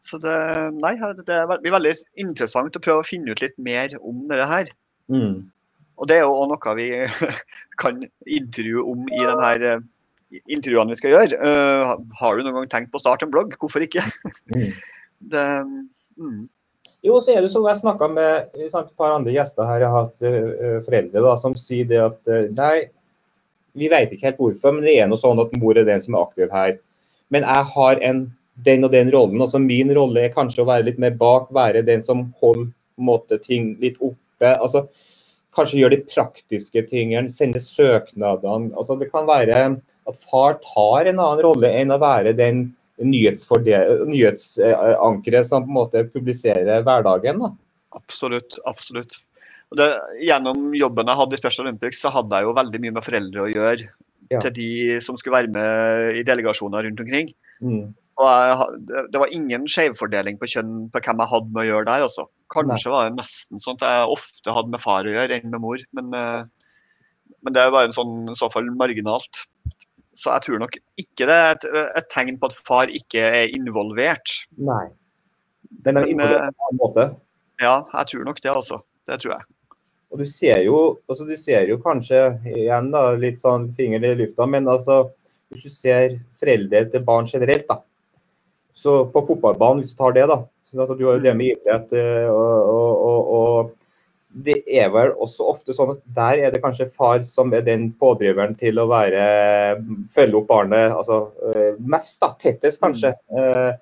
[0.06, 0.36] så det,
[0.78, 0.94] nei,
[1.26, 4.72] det blir veldig interessant å prøve å finne ut litt mer om det her.
[5.10, 5.46] Mm.
[5.96, 6.88] Og det er jo òg noe vi
[7.82, 9.86] kan intervjue om i de her eh,
[10.52, 11.38] intervjuene vi skal gjøre.
[11.40, 13.56] Uh, har du noen gang tenkt på å starte en blogg?
[13.60, 14.04] Hvorfor ikke?
[14.52, 14.68] Mm.
[15.32, 15.42] Det,
[16.20, 16.42] mm,
[17.04, 20.06] Jo, så er det sånn, Jeg snakka med et par andre gjester her, jeg har
[20.06, 22.88] hatt foreldre da, som sier det at nei,
[23.76, 26.16] vi vet ikke helt hvorfor, men det er noe sånn at mor er den som
[26.16, 26.78] er aktiv her.
[27.32, 28.22] Men jeg har en,
[28.66, 29.42] den og den rollen.
[29.42, 33.38] altså Min rolle er kanskje å være litt mer bak, være den som holder måte,
[33.42, 34.54] ting litt oppe.
[34.54, 34.86] altså
[35.56, 38.72] Kanskje gjøre de praktiske tingene, sende søknadene.
[38.76, 39.60] altså Det kan være
[40.08, 42.66] at far tar en annen rolle enn å være den
[43.02, 47.36] nyhetsankeret som på en måte publiserer hverdagen.
[47.42, 47.48] da.
[47.96, 48.52] absolutt.
[48.64, 49.14] Absolutt.
[49.76, 49.88] Det,
[50.22, 53.44] gjennom jobben jeg hadde i Special Olympics, så hadde jeg jo veldig mye med foreldre
[53.44, 53.84] å gjøre.
[54.30, 54.40] Ja.
[54.42, 54.70] Til de
[55.04, 57.28] som skulle være med i delegasjoner rundt omkring.
[57.62, 57.86] Mm.
[58.16, 58.78] Og jeg,
[59.12, 62.04] det, var ingen skjevfordeling på kjønn på hvem jeg hadde med å gjøre der.
[62.06, 62.24] Altså.
[62.52, 65.62] Kanskje var det nesten sånn at jeg ofte hadde med far å gjøre enn med
[65.62, 65.82] mor.
[65.98, 69.44] Men, eh, men det var en sånn, i så fall marginalt.
[70.16, 71.66] Så jeg tror nok ikke det er et,
[72.00, 74.32] et tegn på at far ikke er involvert.
[74.56, 74.86] Nei.
[75.84, 77.06] Den er Men, involvert på en måte.
[77.60, 78.80] Ja, jeg tror nok det, altså.
[79.06, 79.46] Det tror jeg.
[80.10, 80.78] Og du ser jo,
[81.10, 85.02] altså du ser jo kanskje igjen da, litt sånn finger i lufta, men altså
[85.52, 87.80] hvis du ser foreldre til barn generelt, da.
[88.76, 90.40] Så på fotballbanen, hvis du tar det, da.
[90.66, 93.85] sånn at Du har jo det med idrett, eh, og, og, og, og
[94.36, 97.88] det er vel også ofte sånn at der er det kanskje far som er den
[97.96, 99.22] pådriveren til å være
[100.12, 101.22] følge opp barnet altså
[101.54, 102.34] eh, mest, da.
[102.36, 103.14] Tettest, kanskje.
[103.32, 103.72] Eh,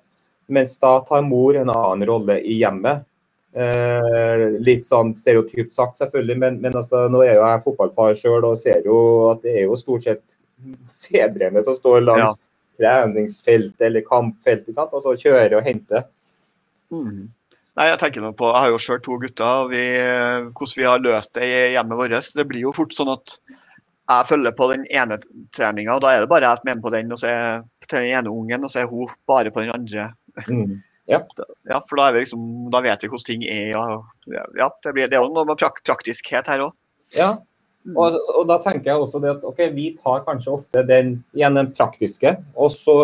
[0.47, 3.05] Mens da tar mor en annen rolle i hjemmet.
[3.55, 8.45] Eh, litt sånn stereotypt sagt, selvfølgelig, men, men altså, nå er jo jeg fotballfar sjøl
[8.51, 8.97] og ser jo
[9.31, 10.35] at det er jo stort sett
[11.05, 12.35] fedrene som står langs
[12.75, 14.93] treningsfeltet eller kampfeltet, sant?
[14.93, 16.05] og så kjører og henter.
[16.93, 17.31] Mm.
[17.75, 19.83] Nei, jeg tenker noe på, jeg har jo sjøl to gutter, og vi,
[20.55, 22.29] hvordan vi har løst det i hjemmet vårt.
[22.37, 23.35] Det blir jo fort sånn at
[24.05, 25.17] jeg følger på den ene
[25.55, 27.65] treninga, og da er det bare jeg som er med på den, og så er
[27.91, 30.11] den ene ungen, og så er hun bare på den andre.
[30.49, 30.77] Mm.
[31.05, 31.19] Ja,
[31.85, 33.75] for da, er vi liksom, da vet vi hvordan ting er.
[33.77, 36.73] Og, ja, det, blir, det er jo noe med prak praktiskhet her òg.
[37.13, 37.27] Ja.
[37.85, 37.93] Mm.
[37.93, 41.59] Og, og, da tenker jeg også det at ok, vi tar kanskje ofte den, igjen
[41.59, 42.95] den praktiske, og så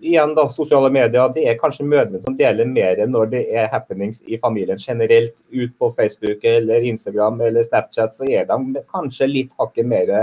[0.00, 1.30] igjen da, sosiale medier.
[1.34, 5.42] Det er kanskje mødrene som deler mer når det er happenings i familien generelt.
[5.50, 10.14] Ut på Facebook eller Instagram eller Snapchat, så er de kanskje litt hakket mer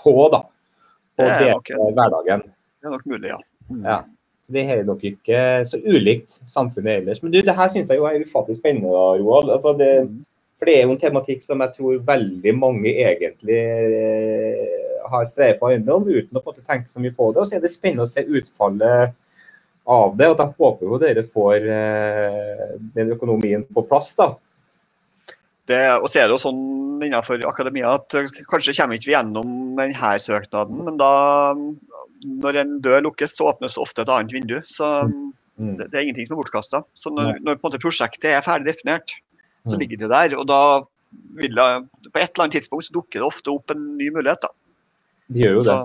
[0.00, 0.44] på da.
[1.14, 2.42] På det, det hverdagen.
[2.44, 3.40] Det er nok mulig, ja.
[3.70, 3.84] Mm.
[3.84, 4.02] ja.
[4.44, 7.22] Så Det er nok ikke så ulikt samfunnet ellers.
[7.22, 9.50] Men du, det her syns jeg jo er ufattelig spennende, Roald.
[9.54, 10.18] Altså det, mm.
[10.58, 15.72] for det er jo en tematikk som jeg tror veldig mange egentlig eh, har streifa
[15.74, 17.42] innom uten å tenke så mye på det.
[17.42, 19.14] Og så er det spennende å se utfallet
[19.84, 20.30] av det.
[20.32, 22.64] Og da håper jo dere får eh,
[22.96, 24.32] den økonomien på plass, da.
[25.68, 26.64] Det, og så er det jo sånn
[27.04, 28.12] innenfor akademia at
[28.50, 31.12] kanskje kommer ikke vi gjennom denne søknaden, men da
[32.24, 34.56] når en dør lukkes, så åpnes ofte et annet vindu.
[34.68, 35.14] Så mm.
[35.60, 35.76] mm.
[35.78, 36.82] det, det, er ingenting som er bortkasta.
[36.96, 39.16] Så når, når prosjektet er ferdig definert,
[39.64, 39.80] så mm.
[39.82, 40.36] ligger det der.
[40.40, 40.60] Og da
[41.40, 41.68] vil det,
[42.10, 44.44] på et eller annet tidspunkt så dukker det ofte opp en ny mulighet.
[44.44, 44.52] da.
[45.32, 45.78] De gjør jo det.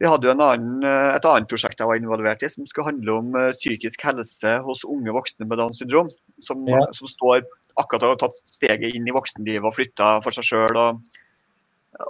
[0.00, 3.32] vi hadde jo annen, et annet prosjekt jeg var involvert i, som skulle handle om
[3.36, 6.10] uh, psykisk helse hos unge voksne med Downs syndrom.
[6.42, 6.82] Som, ja.
[6.96, 7.44] som står
[7.78, 10.80] akkurat har tatt steget inn i voksenlivet og flytta for seg sjøl.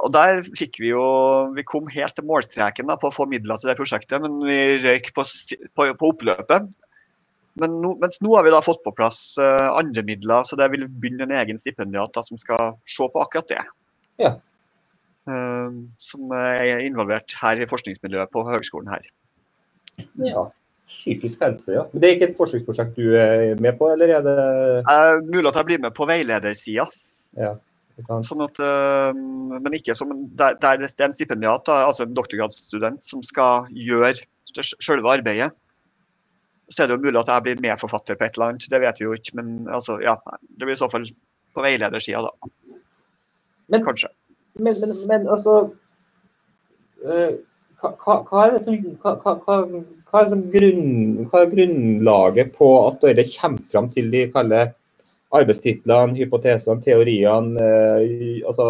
[0.05, 1.03] Og der fikk vi jo
[1.57, 4.79] Vi kom helt til målstreken da, på å få midler til det prosjektet, men vi
[4.85, 5.27] røyk på,
[5.75, 6.71] på, på oppløpet.
[7.61, 10.71] Men no, mens nå har vi da fått på plass uh, andre midler, så det
[10.73, 13.65] vil begynne en egen stipendiat da, som skal se på akkurat det.
[14.23, 14.37] Ja.
[15.31, 19.05] Uh, som er involvert her i forskningsmiljøet på høgskolen her.
[20.27, 20.49] Ja.
[20.91, 21.85] Psykisk helse, ja.
[21.93, 24.37] Men Det er ikke et forskningsprosjekt du er med på, eller er det
[24.81, 26.87] eh, Mulig at jeg blir med på veiledersida.
[27.39, 27.53] Ja.
[28.01, 30.11] Sånn at, uh, men ikke som
[30.41, 34.17] der, der det er en stipendiat, altså en doktorgradsstudent, som skal gjøre
[34.81, 35.53] selve arbeidet.
[36.73, 39.03] Så er det jo mulig at jeg blir medforfatter på et eller annet, det vet
[39.03, 39.37] vi jo ikke.
[39.39, 40.17] Men altså, ja,
[40.49, 41.07] det blir i så fall
[41.55, 42.51] på veiledersida, da.
[43.71, 44.11] Men, Kanskje.
[44.59, 45.61] Men, men, men altså
[47.05, 47.33] uh,
[47.81, 49.55] hva, hva, er det som, hva, hva,
[50.21, 54.75] er, grunn, hva er grunnlaget på at dere kommer fram til de kaller
[55.31, 57.55] arbeidstitlene, hypotesene, teoriene.
[57.63, 58.67] Eh, altså,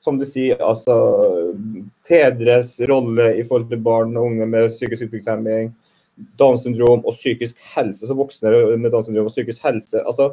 [0.00, 0.94] som du sier, altså
[2.06, 5.72] fedres rolle i forhold til barn og unge med psykisk utviklingshemming,
[6.38, 10.00] Downs syndrom og psykisk helse, så voksne med Downs syndrom og psykisk helse.
[10.02, 10.32] altså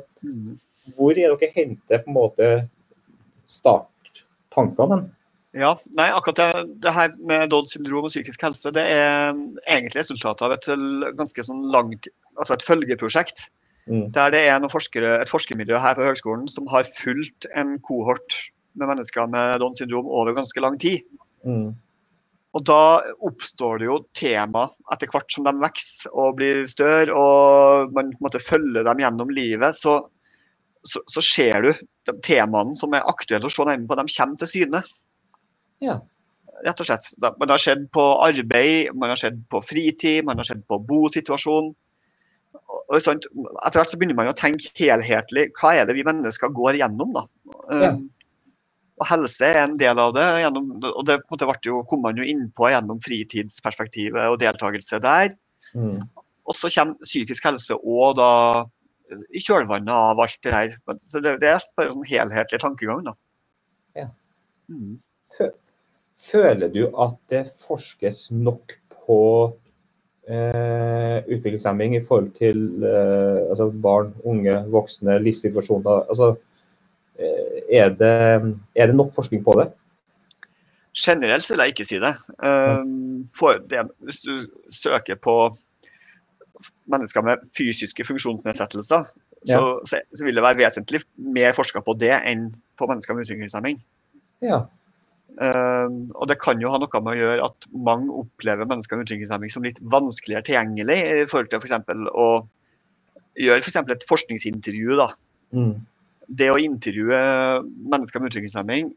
[0.96, 2.50] Hvor er dere henter på en måte
[4.56, 5.12] starttankene?
[5.56, 10.02] Ja, nei, akkurat det, det, her med Downs syndrom og psykisk helse det er egentlig
[10.02, 10.66] resultatet av et
[11.16, 13.46] ganske sånn langt, altså et følgeprosjekt
[13.86, 14.10] Mm.
[14.12, 18.38] Der det er forskere, et forskermiljø her på høgskolen som har fulgt en kohort
[18.74, 21.06] med mennesker med Downs syndrom over ganske lang tid.
[21.46, 21.76] Mm.
[22.56, 27.94] Og da oppstår det jo tema etter hvert som de vokser og blir større, og
[27.94, 30.00] man måtte følge dem gjennom livet, så,
[30.86, 31.72] så, så ser du
[32.10, 34.82] de temaene som er aktuelle å se nærmere på, de kommer til syne.
[35.84, 36.00] Ja.
[36.66, 37.10] Rett og slett.
[37.20, 41.74] Man har sett på arbeid, man har sett på fritid, man har sett på bosituasjon
[42.86, 43.26] og sånt.
[43.66, 45.50] Etter hvert så begynner man å tenke helhetlig.
[45.60, 47.16] Hva er det vi mennesker går gjennom?
[47.18, 47.26] da?
[47.72, 47.96] Ja.
[47.96, 48.06] Um,
[48.96, 50.24] og Helse er en del av det.
[50.40, 51.18] Gjennom, og Det
[51.68, 55.36] jo, kom man jo innpå gjennom fritidsperspektivet og deltakelse der.
[55.76, 56.00] Mm.
[56.46, 58.30] Og så kommer psykisk helse og da
[59.30, 60.78] i kjølvannet av alt det her.
[61.06, 63.04] Så det, det er bare en helhetlig tankegang.
[63.06, 63.16] da.
[63.96, 64.08] Ja.
[64.70, 64.98] Mm.
[66.16, 68.74] Føler du at det forskes nok
[69.06, 69.22] på
[70.30, 76.06] eh, utviklingshemming i forhold til eh, altså barn, unge, voksne, livssituasjoner.
[76.10, 76.34] Altså,
[77.20, 78.14] eh, er, det,
[78.76, 79.70] er, det, nok forskning på det?
[80.96, 82.14] Generelt vil jeg ikke si det.
[82.40, 83.26] Um,
[83.70, 83.84] det.
[84.00, 85.52] Hvis du søker på
[86.92, 89.06] mennesker med fysiske funksjonsnedsettelser,
[89.46, 92.48] så, så, så, vil det være vesentlig mer forska på det enn
[92.80, 93.78] på mennesker med utviklingshemming.
[94.46, 94.64] Ja.
[95.36, 99.08] Um, og Det kan jo ha noe med å gjøre at mange opplever mennesker med
[99.08, 101.76] utviklingshemming som litt vanskeligere tilgjengelig i forhold til f.eks.
[101.90, 102.30] For å
[103.42, 104.96] gjøre for et forskningsintervju.
[105.02, 105.10] da.
[105.56, 105.74] Mm.
[106.26, 107.20] Det å intervjue
[107.92, 108.94] mennesker med utviklingshemming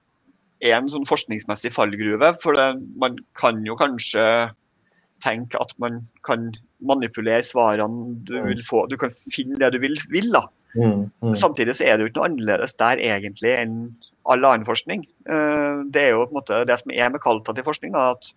[0.65, 2.33] er en sånn forskningsmessig fallgruve.
[2.43, 4.25] For det, man kan jo kanskje
[5.25, 6.51] tenke at man kan
[6.85, 8.87] manipulere svarene du vil få.
[8.91, 9.99] Du kan finne det du vil.
[10.13, 10.45] vil da.
[10.77, 11.09] Mm.
[11.25, 11.37] Mm.
[11.41, 13.79] Samtidig så er det jo ikke noe annerledes der egentlig enn
[14.29, 15.07] all annen forskning.
[15.31, 17.97] Eh, det er jo på en måte det som er med kvalitativ forskning.
[17.97, 18.35] Da, at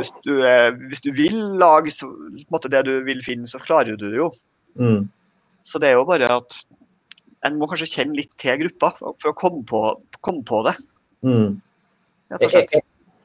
[0.00, 0.34] hvis du,
[0.88, 1.92] hvis du, vil lage
[2.52, 4.30] måte, det du vil finne, så klarer du det jo.
[4.80, 5.08] Mm.
[5.66, 6.62] Så det er jo bare at
[7.48, 9.82] en må kanskje kjenne litt til gruppa for å komme på,
[10.24, 10.76] komme på det.
[11.24, 11.60] Mm.
[12.36, 12.80] og er,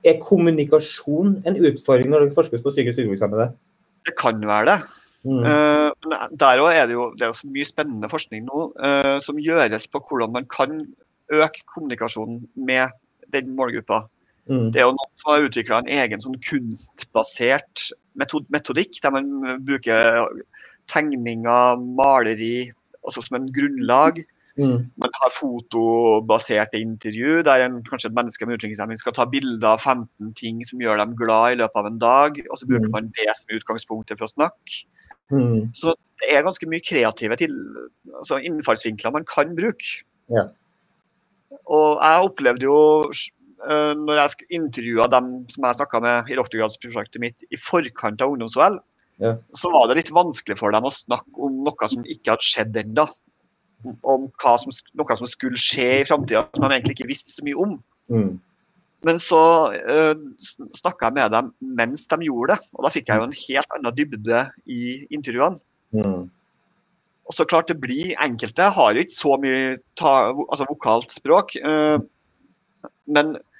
[0.05, 3.49] er, kommunikasjon en utfordring når det forskes på psykisk utviklingshemmede?
[4.05, 4.77] Det kan være det.
[5.25, 5.41] Mm.
[5.41, 9.41] Uh, der òg er det jo det er så mye spennende forskning nå uh, som
[9.41, 10.83] gjøres på hvordan man kan
[11.33, 12.93] øke kommunikasjonen med
[13.33, 14.03] den målgruppa.
[14.45, 14.69] Mm.
[14.73, 17.87] Det er jo noen som har utvikla en egen sånn kunstbasert
[18.19, 19.31] metod metodikk, der man
[19.65, 20.29] bruker
[20.91, 22.69] tegninger, maleri,
[23.01, 24.21] altså som en grunnlag.
[24.55, 24.85] Mm.
[25.01, 29.81] Man har fotobaserte intervju, der en, kanskje et menneske med utviklingshemming skal ta bilder av
[29.83, 32.91] 15 ting som gjør dem glad i løpet av en dag, og så bruker Mm.
[32.95, 34.85] man det som utgangspunktet for å snakke.
[35.31, 35.73] Mm.
[35.75, 37.51] Så det er ganske mye kreative til,
[38.15, 40.03] altså innfallsvinkler man kan bruke.
[40.29, 40.47] Ja.
[41.67, 43.11] Og jeg opplevde jo
[43.65, 48.31] eh, når jeg intervjua dem som jeg snakka med i doktorgradsprosjektet mitt i forkant av
[48.31, 48.79] ungdoms-OL,
[49.19, 49.37] Ja.
[49.55, 52.75] så var det litt vanskelig for dem å snakke om noe som ikke hadde skjedd
[52.75, 53.07] ennå.
[53.85, 57.57] Om som, noe som skulle skje i framtida som de egentlig ikke visste så mye
[57.61, 57.77] om.
[58.11, 58.31] Mm.
[59.05, 59.41] Men så
[59.75, 60.15] uh,
[60.79, 63.75] snakka jeg med dem mens de gjorde det, og da fikk jeg jo en helt
[63.77, 64.81] annen dybde i
[65.13, 65.61] intervjuene.
[65.93, 66.25] Mm.
[67.25, 70.13] Og så klart det blir Enkelte har jo ikke så mye ta,
[70.47, 71.57] altså vokalt språk.
[71.61, 72.01] uh,
[73.05, 73.54] men eh,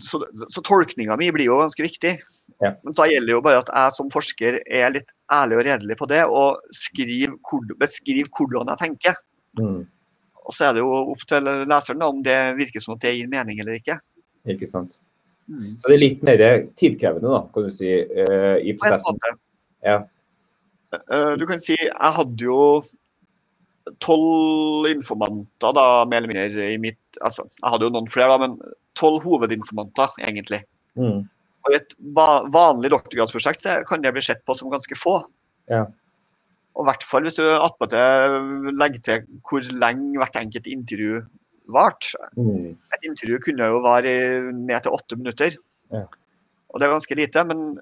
[0.00, 2.14] så, så tolkninga mi blir jo ganske viktig.
[2.62, 2.72] Ja.
[2.82, 6.08] Men da gjelder jo bare at jeg som forsker er litt ærlig og redelig på
[6.10, 9.18] det, og skriver hvor- beskriver hvordan jeg tenker.
[9.60, 9.82] Mm.
[10.48, 13.28] Og så er det jo opp til leseren om det virker som at det gir
[13.28, 13.98] mening eller ikke.
[14.48, 15.02] Ikke sant.
[15.48, 15.74] Mm.
[15.80, 16.44] Så det er litt mer
[16.76, 19.20] tidkrevende, da, kan du si, uh, i prosessen.
[19.84, 20.00] Ja.
[21.12, 22.80] Uh, Du kan si jeg hadde jo
[24.04, 28.46] tolv informanter, da, mer eller mindre, i mitt Altså, jeg hadde jo noen flere, da,
[28.46, 28.58] men
[28.98, 30.62] tolv hovedinformanter, egentlig.
[30.98, 31.24] Mm.
[31.64, 35.20] Og I et va vanlig doktorgradsprosjekt så kan det bli sett på som ganske få.
[35.70, 35.86] Ja.
[36.78, 41.24] Og i hvert fall hvis du attpåtil legger til hvor lenge hvert enkelt intervju
[41.74, 42.14] varte.
[42.38, 42.76] Mm.
[42.94, 44.14] Et intervju kunne jo vare
[44.54, 45.58] ned til åtte minutter.
[45.92, 46.06] Ja.
[46.68, 47.78] Og det er ganske lite, men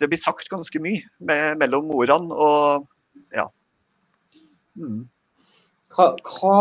[0.00, 2.86] det blir sagt ganske mye med, mellom ordene og
[3.34, 3.46] ja.
[4.78, 5.04] Mm.
[5.94, 6.56] Hva, hva,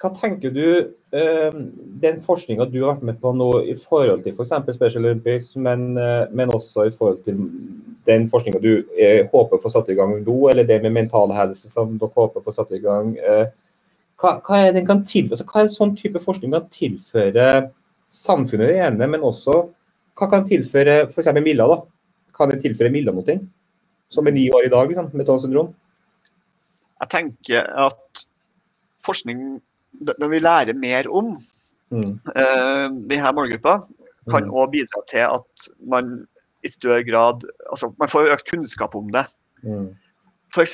[0.00, 0.66] hva tenker du
[1.14, 4.54] den forskninga du har vært med på nå i forhold til f.eks.
[4.74, 7.38] Special Olympics, men, eh, men også i forhold til
[8.08, 11.32] den forskninga du eh, håper å få satt i gang nå, eller det med mental
[11.36, 13.14] helse som dere håper å få satt i gang.
[13.18, 13.46] Eh,
[14.20, 17.48] hva, hva, er den kan til, altså, hva er sånn type forskning kan tilføre
[18.14, 19.60] samfunnet det ene, men også
[20.18, 21.30] hva kan tilføre f.eks.
[21.38, 21.68] Milla?
[21.70, 21.78] da?
[22.34, 23.38] Kan det tilføre Milla noe?
[24.12, 25.70] Som er ni år i dag, liksom, med Downs syndrom?
[27.02, 28.26] Jeg tenker at
[29.04, 29.60] forskning
[30.00, 31.36] Den vi lærer mer om
[31.92, 32.16] Mm.
[32.34, 33.74] uh, de her målgruppa,
[34.30, 34.70] kan Mm.
[34.72, 36.26] bidra til at man
[36.64, 39.26] i større grad altså Man får økt kunnskap om det.
[39.62, 39.94] Mm.
[40.50, 40.72] F.eks.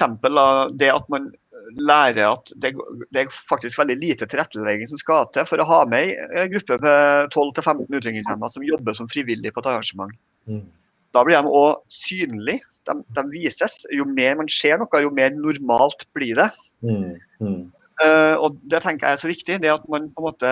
[0.78, 1.32] det at man
[1.76, 2.74] lærer at det,
[3.12, 6.78] det er faktisk veldig lite tilrettelegging som skal til for å ha med ei gruppe
[6.80, 10.12] med 12-15 utviklingshemmede som jobber som frivillig på et arrangement.
[10.46, 10.64] Mm.
[11.12, 12.62] Da blir de òg synlige.
[12.86, 13.84] De, de vises.
[13.92, 16.48] Jo mer man ser noe, jo mer normalt blir det.
[16.86, 17.18] Mm.
[17.42, 17.72] Mm.
[18.00, 20.50] Eh, og Det tenker jeg er så viktig, det at man på en måte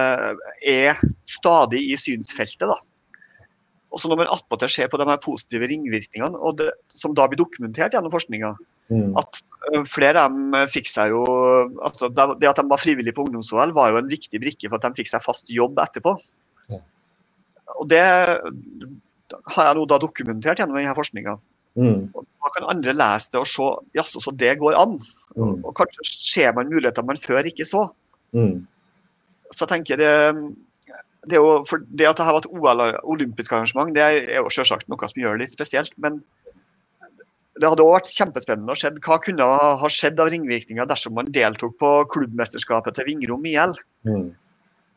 [0.66, 2.68] er stadig i synsfeltet.
[2.68, 2.76] da.
[3.92, 7.26] Og så Når man attpåtil ser på de her positive ringvirkningene, og det, som da
[7.26, 8.56] blir dokumentert gjennom forskninga,
[8.88, 9.12] Mm.
[9.20, 9.42] at
[9.74, 11.20] eh, flere av dem fikk seg jo
[11.84, 14.78] altså Det det at de var frivillige på ungdoms-OL, var jo en viktig brikke for
[14.78, 16.14] at de fikk seg fast jobb etterpå.
[16.72, 16.80] Ja.
[17.76, 21.36] Og det har jeg nå da dokumentert gjennom denne forskninga.
[21.78, 22.08] Mm.
[22.10, 24.96] Da kan andre lese det og se jaså, så det går an.
[25.36, 25.60] Mm.
[25.62, 27.86] Og kanskje ser man muligheter man før ikke så.
[28.36, 28.64] Mm.
[29.52, 30.10] Så jeg tenker det,
[31.28, 31.62] det, er jo,
[31.94, 32.82] det at det har vært OL,
[33.14, 35.94] olympisk arrangement, det er jo selvsagt noe som gjør det litt spesielt.
[36.02, 36.18] Men
[37.58, 39.46] det hadde også vært kjempespennende å se hva kunne
[39.82, 43.74] ha skjedd av ringvirkninger dersom man deltok på klubbmesterskapet til Vingrom IL.
[44.06, 44.28] Mm.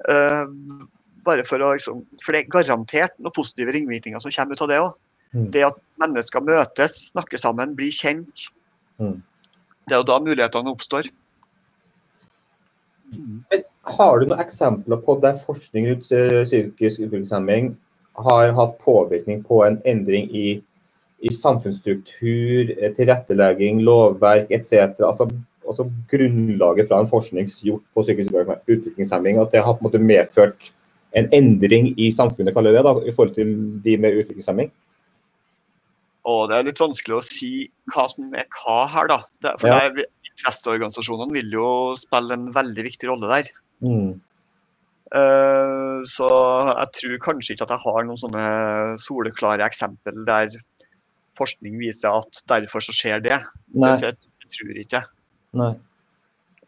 [0.09, 0.85] Uh,
[1.25, 4.71] bare for å liksom, For det er garantert noen positive ringvirkninger som kommer ut av
[4.71, 4.93] det òg.
[5.31, 5.47] Mm.
[5.53, 8.47] Det at mennesker møtes, snakker sammen, blir kjent.
[8.99, 9.19] Mm.
[9.87, 11.09] Det er jo da mulighetene oppstår.
[13.91, 17.73] Har du noen eksempler på der forskning rundt eh, psykisk utviklingshemming
[18.21, 20.61] har hatt påvirkning på en endring i,
[21.19, 24.99] i samfunnsstruktur, eh, tilrettelegging, lovverk etc.?
[24.99, 25.27] Altså,
[25.65, 30.03] altså grunnlaget fra en forskning gjort på psykisk utviklingshemming, at det har på en måte
[30.03, 30.71] medført
[31.17, 33.51] en endring i samfunnet, kaller det da, i forhold til
[33.83, 34.71] de med utviklingshemming?
[36.29, 37.51] Og det er litt vanskelig å si
[37.93, 39.23] hva som er hva her, da.
[39.41, 39.89] Det, for Ja.
[39.89, 43.49] det er- interesseorganisasjonene vil jo spille en veldig viktig rolle der.
[43.81, 44.21] Mm.
[45.11, 46.27] Uh, så
[46.79, 48.43] jeg tror kanskje ikke at jeg har noen sånne
[49.01, 50.53] soleklare eksempel der
[51.35, 53.41] forskning viser at derfor så skjer det.
[53.75, 53.97] Nei.
[53.99, 55.03] Det, det tror jeg ikke.
[55.59, 55.73] Nei.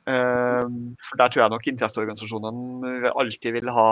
[0.04, 0.68] Uh,
[1.00, 3.90] for der tror jeg nok interesseorganisasjonene alltid vil ha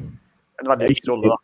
[0.00, 1.30] en veldig viktig rolle.
[1.30, 1.36] da.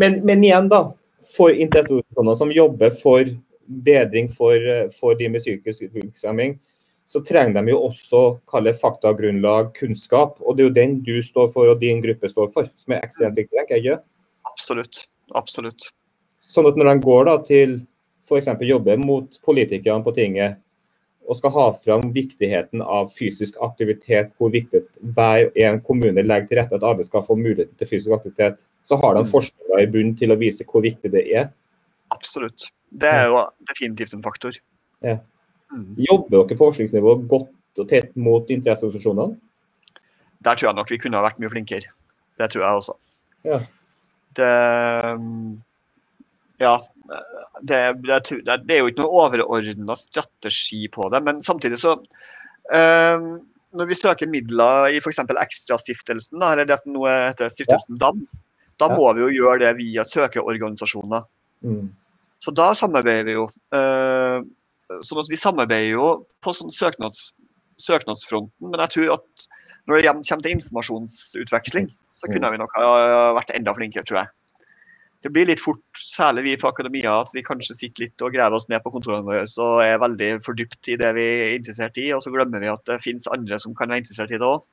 [0.00, 0.86] Men, men igjen, da.
[1.32, 3.28] For interesseorganisasjoner som jobber for
[3.64, 4.60] bedring for,
[4.98, 6.58] for de med psykisk utviklingshemming,
[7.06, 10.38] så trenger de jo også kalle faktagrunnlag, kunnskap.
[10.40, 13.04] Og det er jo den du står for og din gruppe står for, som er
[13.04, 13.56] ekstremt viktig.
[13.58, 14.00] tenker jeg?
[14.48, 15.04] Absolutt.
[15.36, 15.90] Absolutt.
[16.44, 17.78] Sånn at når de går da til
[18.28, 18.48] f.eks.
[18.64, 20.60] jobber mot politikerne på tinget
[21.24, 24.82] og skal ha fram viktigheten av fysisk aktivitet, hvor viktig
[25.16, 28.98] hver en kommune legger til rette at alle skal få muligheten til fysisk aktivitet, så
[29.00, 29.30] har de mm.
[29.32, 31.50] forskninga i bunnen til å vise hvor viktig det er.
[32.14, 32.68] Absolutt.
[32.94, 34.58] Det er jo definitivt en faktor.
[35.04, 35.18] Ja.
[35.72, 35.94] Mm.
[36.06, 39.38] Jobber dere på forskningsnivå godt og tett mot interesseorganisasjonene?
[40.44, 41.94] Der tror jeg nok vi kunne ha vært mye flinkere.
[42.38, 42.94] Det tror jeg også.
[43.48, 43.60] Ja.
[44.38, 44.52] Det
[46.62, 46.76] Ja.
[47.60, 53.26] Det, det, det, er jo ikke noe overordna strategi på det, men samtidig så um,
[53.74, 55.18] Når vi søker midler i f.eks.
[55.18, 58.06] Ekstrastiftelsen, eller det som nå heter Stiftelsen ja.
[58.06, 58.22] DAM,
[58.78, 58.98] da ja.
[58.98, 61.26] må vi jo gjøre det via søkeorganisasjoner.
[61.66, 61.88] Mm.
[62.44, 63.48] Så da samarbeider vi jo.
[63.74, 64.46] Uh,
[65.02, 66.08] sånn at Vi samarbeider jo
[66.44, 67.32] på sånn søknads,
[67.82, 69.46] søknadsfronten, men jeg tror at
[69.88, 71.90] når det kommer til informasjonsutveksling,
[72.20, 72.86] så kunne vi nok ha
[73.36, 74.30] vært enda flinkere, tror jeg.
[75.24, 78.58] Det blir litt fort, særlig vi på akademia, at vi kanskje sitter litt og graver
[78.58, 82.10] oss ned på kontorene våre og er veldig fordypt i det vi er interessert i,
[82.12, 84.66] og så glemmer vi at det finnes andre som kan være interessert i det òg.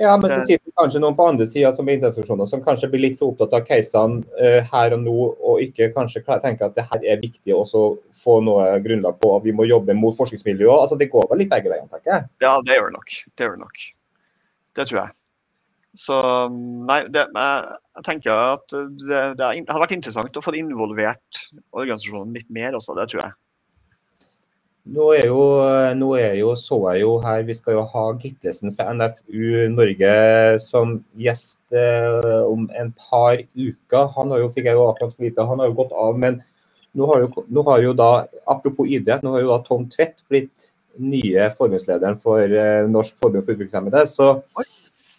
[0.00, 2.88] Ja, men så sitter det kanskje noen på andre sida som er interesseorganisasjoner som kanskje
[2.90, 6.74] blir litt for opptatt av casene uh, her og nå, og ikke kanskje tenker at
[6.74, 9.36] det her er viktig å få noe grunnlag på.
[9.44, 10.80] Vi må jobbe mot forskningsmiljøet.
[10.80, 12.26] Altså, det går vel litt begge veiene, tenker jeg?
[12.42, 13.14] Ja, det gjør det nok.
[13.36, 13.84] Det gjør det nok.
[14.74, 15.14] Det tror jeg.
[15.94, 16.16] Så
[16.50, 22.50] nei, det, jeg, tenker at det, det, har vært interessant å få involvert organisasjonen litt
[22.54, 23.36] mer også, det tror jeg.
[24.94, 25.44] Nå er, jo,
[25.96, 30.10] nå er jo, så jeg jo her, Vi skal jo ha Gittesen fra NFU Norge
[30.60, 34.10] som gjest eh, om en par uker.
[34.18, 36.20] Han har jo, fikk jeg jo akkurat vite, han har jo gått av.
[36.20, 36.42] Men
[36.92, 38.10] nå har, jo, nå har jo da,
[38.44, 40.68] apropos idrett, nå har jo da Tom Tvedt blitt
[41.00, 44.04] nye forbundslederen for eh, Norsk forbund for utviklingshemmede.
[44.10, 44.34] Så,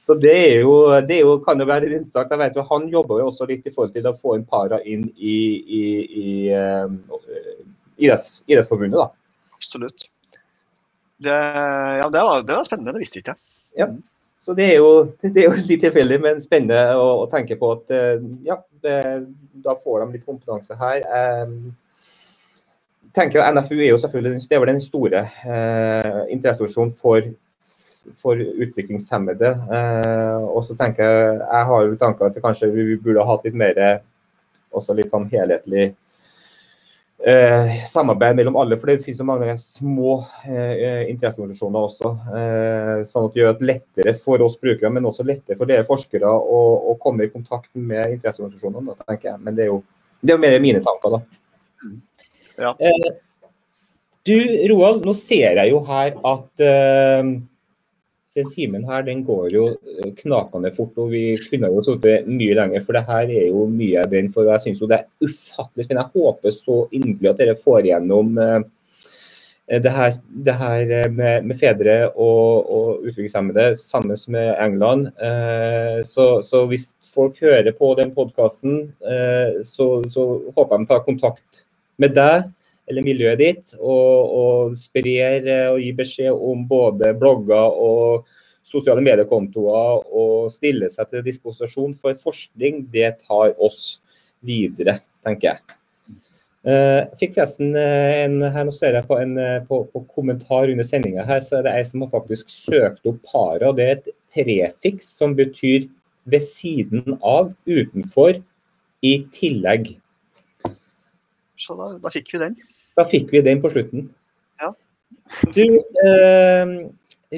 [0.05, 2.29] så det, er jo, det er jo, kan jo være interessant.
[2.29, 4.77] Jeg vet jo, Han jobber jo også litt i forhold til å få inn para
[4.85, 5.83] inn i, i,
[6.21, 6.91] i uh,
[7.97, 8.99] idrettsforbundet.
[9.01, 9.09] da
[9.65, 10.09] absolutt.
[11.17, 11.29] Det,
[11.99, 13.41] ja, det var, det var, spennende, det visste ikke jeg.
[13.75, 13.87] Ja.
[14.39, 17.71] Så det er, jo, det er jo litt tilfeldig, men spennende å, å, tenke på
[17.73, 18.99] at eh, ja, det,
[19.63, 21.01] da får de litt kompetanse her.
[21.47, 21.73] Um,
[23.15, 27.31] tenker jeg, NFU er jo selvfølgelig det er den store uh, interesseorganisasjonen for,
[28.17, 29.51] for utviklingshemmede.
[29.69, 33.47] Uh, og så tenker jeg jeg har jo tanker at kanskje vi burde ha hatt
[33.47, 33.79] litt mer
[34.75, 35.93] også litt sånn helhetlig
[37.25, 38.77] eh, samarbeid mellom alle.
[38.79, 42.11] For det finnes jo mange små eh, interesseorganisasjoner også.
[42.39, 45.87] Eh, sånn at det gjør det lettere for oss brukere, men også lettere for dere
[45.87, 48.97] forskere å, å komme i kontakt med interesseorganisasjonene.
[49.05, 49.43] tenker jeg.
[49.43, 49.83] Men det er jo
[50.25, 51.21] det er mer mine tanker, da.
[52.57, 52.71] Ja.
[52.79, 53.11] Eh,
[54.25, 54.37] du
[54.71, 57.35] Roald, nå ser jeg jo her at eh,
[58.35, 62.55] den timen her den går jo eh, knakende fort, og vi kunne jo sittet mye
[62.57, 62.83] lenger.
[62.83, 64.45] For det her er jo mye jeg brenner for.
[64.45, 66.07] og Jeg syns det er ufattelig spennende.
[66.07, 68.57] Jeg håper så inderlig at dere får igjennom eh,
[69.81, 75.07] det her, det her eh, med, med, fedre og, og utviklingshemmede sammen med England.
[76.05, 78.91] Så, så, hvis folk hører på den podkasten,
[79.63, 81.65] så, så håper jeg de tar kontakt
[81.97, 82.51] med deg
[82.89, 88.27] eller miljøet ditt, og, og sprer eh, og gir beskjed om både blogger og
[88.65, 93.99] sosiale mediekontoer, og stiller seg til disposisjon for forskning, det tar oss
[94.45, 95.75] videre, tenker jeg.
[96.65, 99.35] Jeg uh, fikk forresten uh, en her nå ser jeg på en
[99.67, 103.19] på, på kommentar under sendinga her, så er det ei som har faktisk søkt opp
[103.29, 103.69] para.
[103.77, 105.85] Det er et prefiks som betyr
[106.25, 108.41] ved siden av, utenfor,
[109.05, 109.93] i tillegg.
[111.59, 112.59] Så da, da, fikk vi den.
[112.97, 114.09] Da fikk vi den på slutten.
[114.61, 114.71] Ja.
[115.55, 115.63] du,
[116.03, 116.73] eh,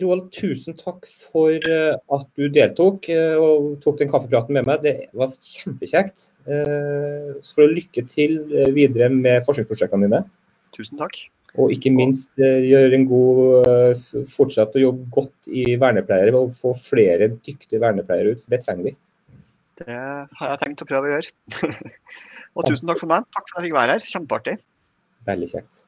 [0.01, 4.83] Roald, tusen takk for uh, at du deltok uh, og tok den kaffepraten med meg.
[4.83, 6.31] Det var kjempekjekt.
[6.49, 8.37] Eh, så får du lykke til
[8.75, 10.21] videre med forskningsprosjektene dine.
[10.75, 11.17] Tusen takk.
[11.57, 17.31] Og ikke minst gjør en god Fortsett å jobbe godt i vernepleiere og få flere
[17.33, 18.93] dyktige vernepleiere ut, for det trenger vi.
[19.77, 19.97] Det
[20.39, 21.33] har jeg tenkt å prøve å gjøre.
[22.57, 23.27] Og tusen takk for meg.
[23.35, 24.07] Takk for at jeg fikk være her.
[24.13, 24.57] Kjempeartig.
[25.27, 25.86] Veldig kjekt.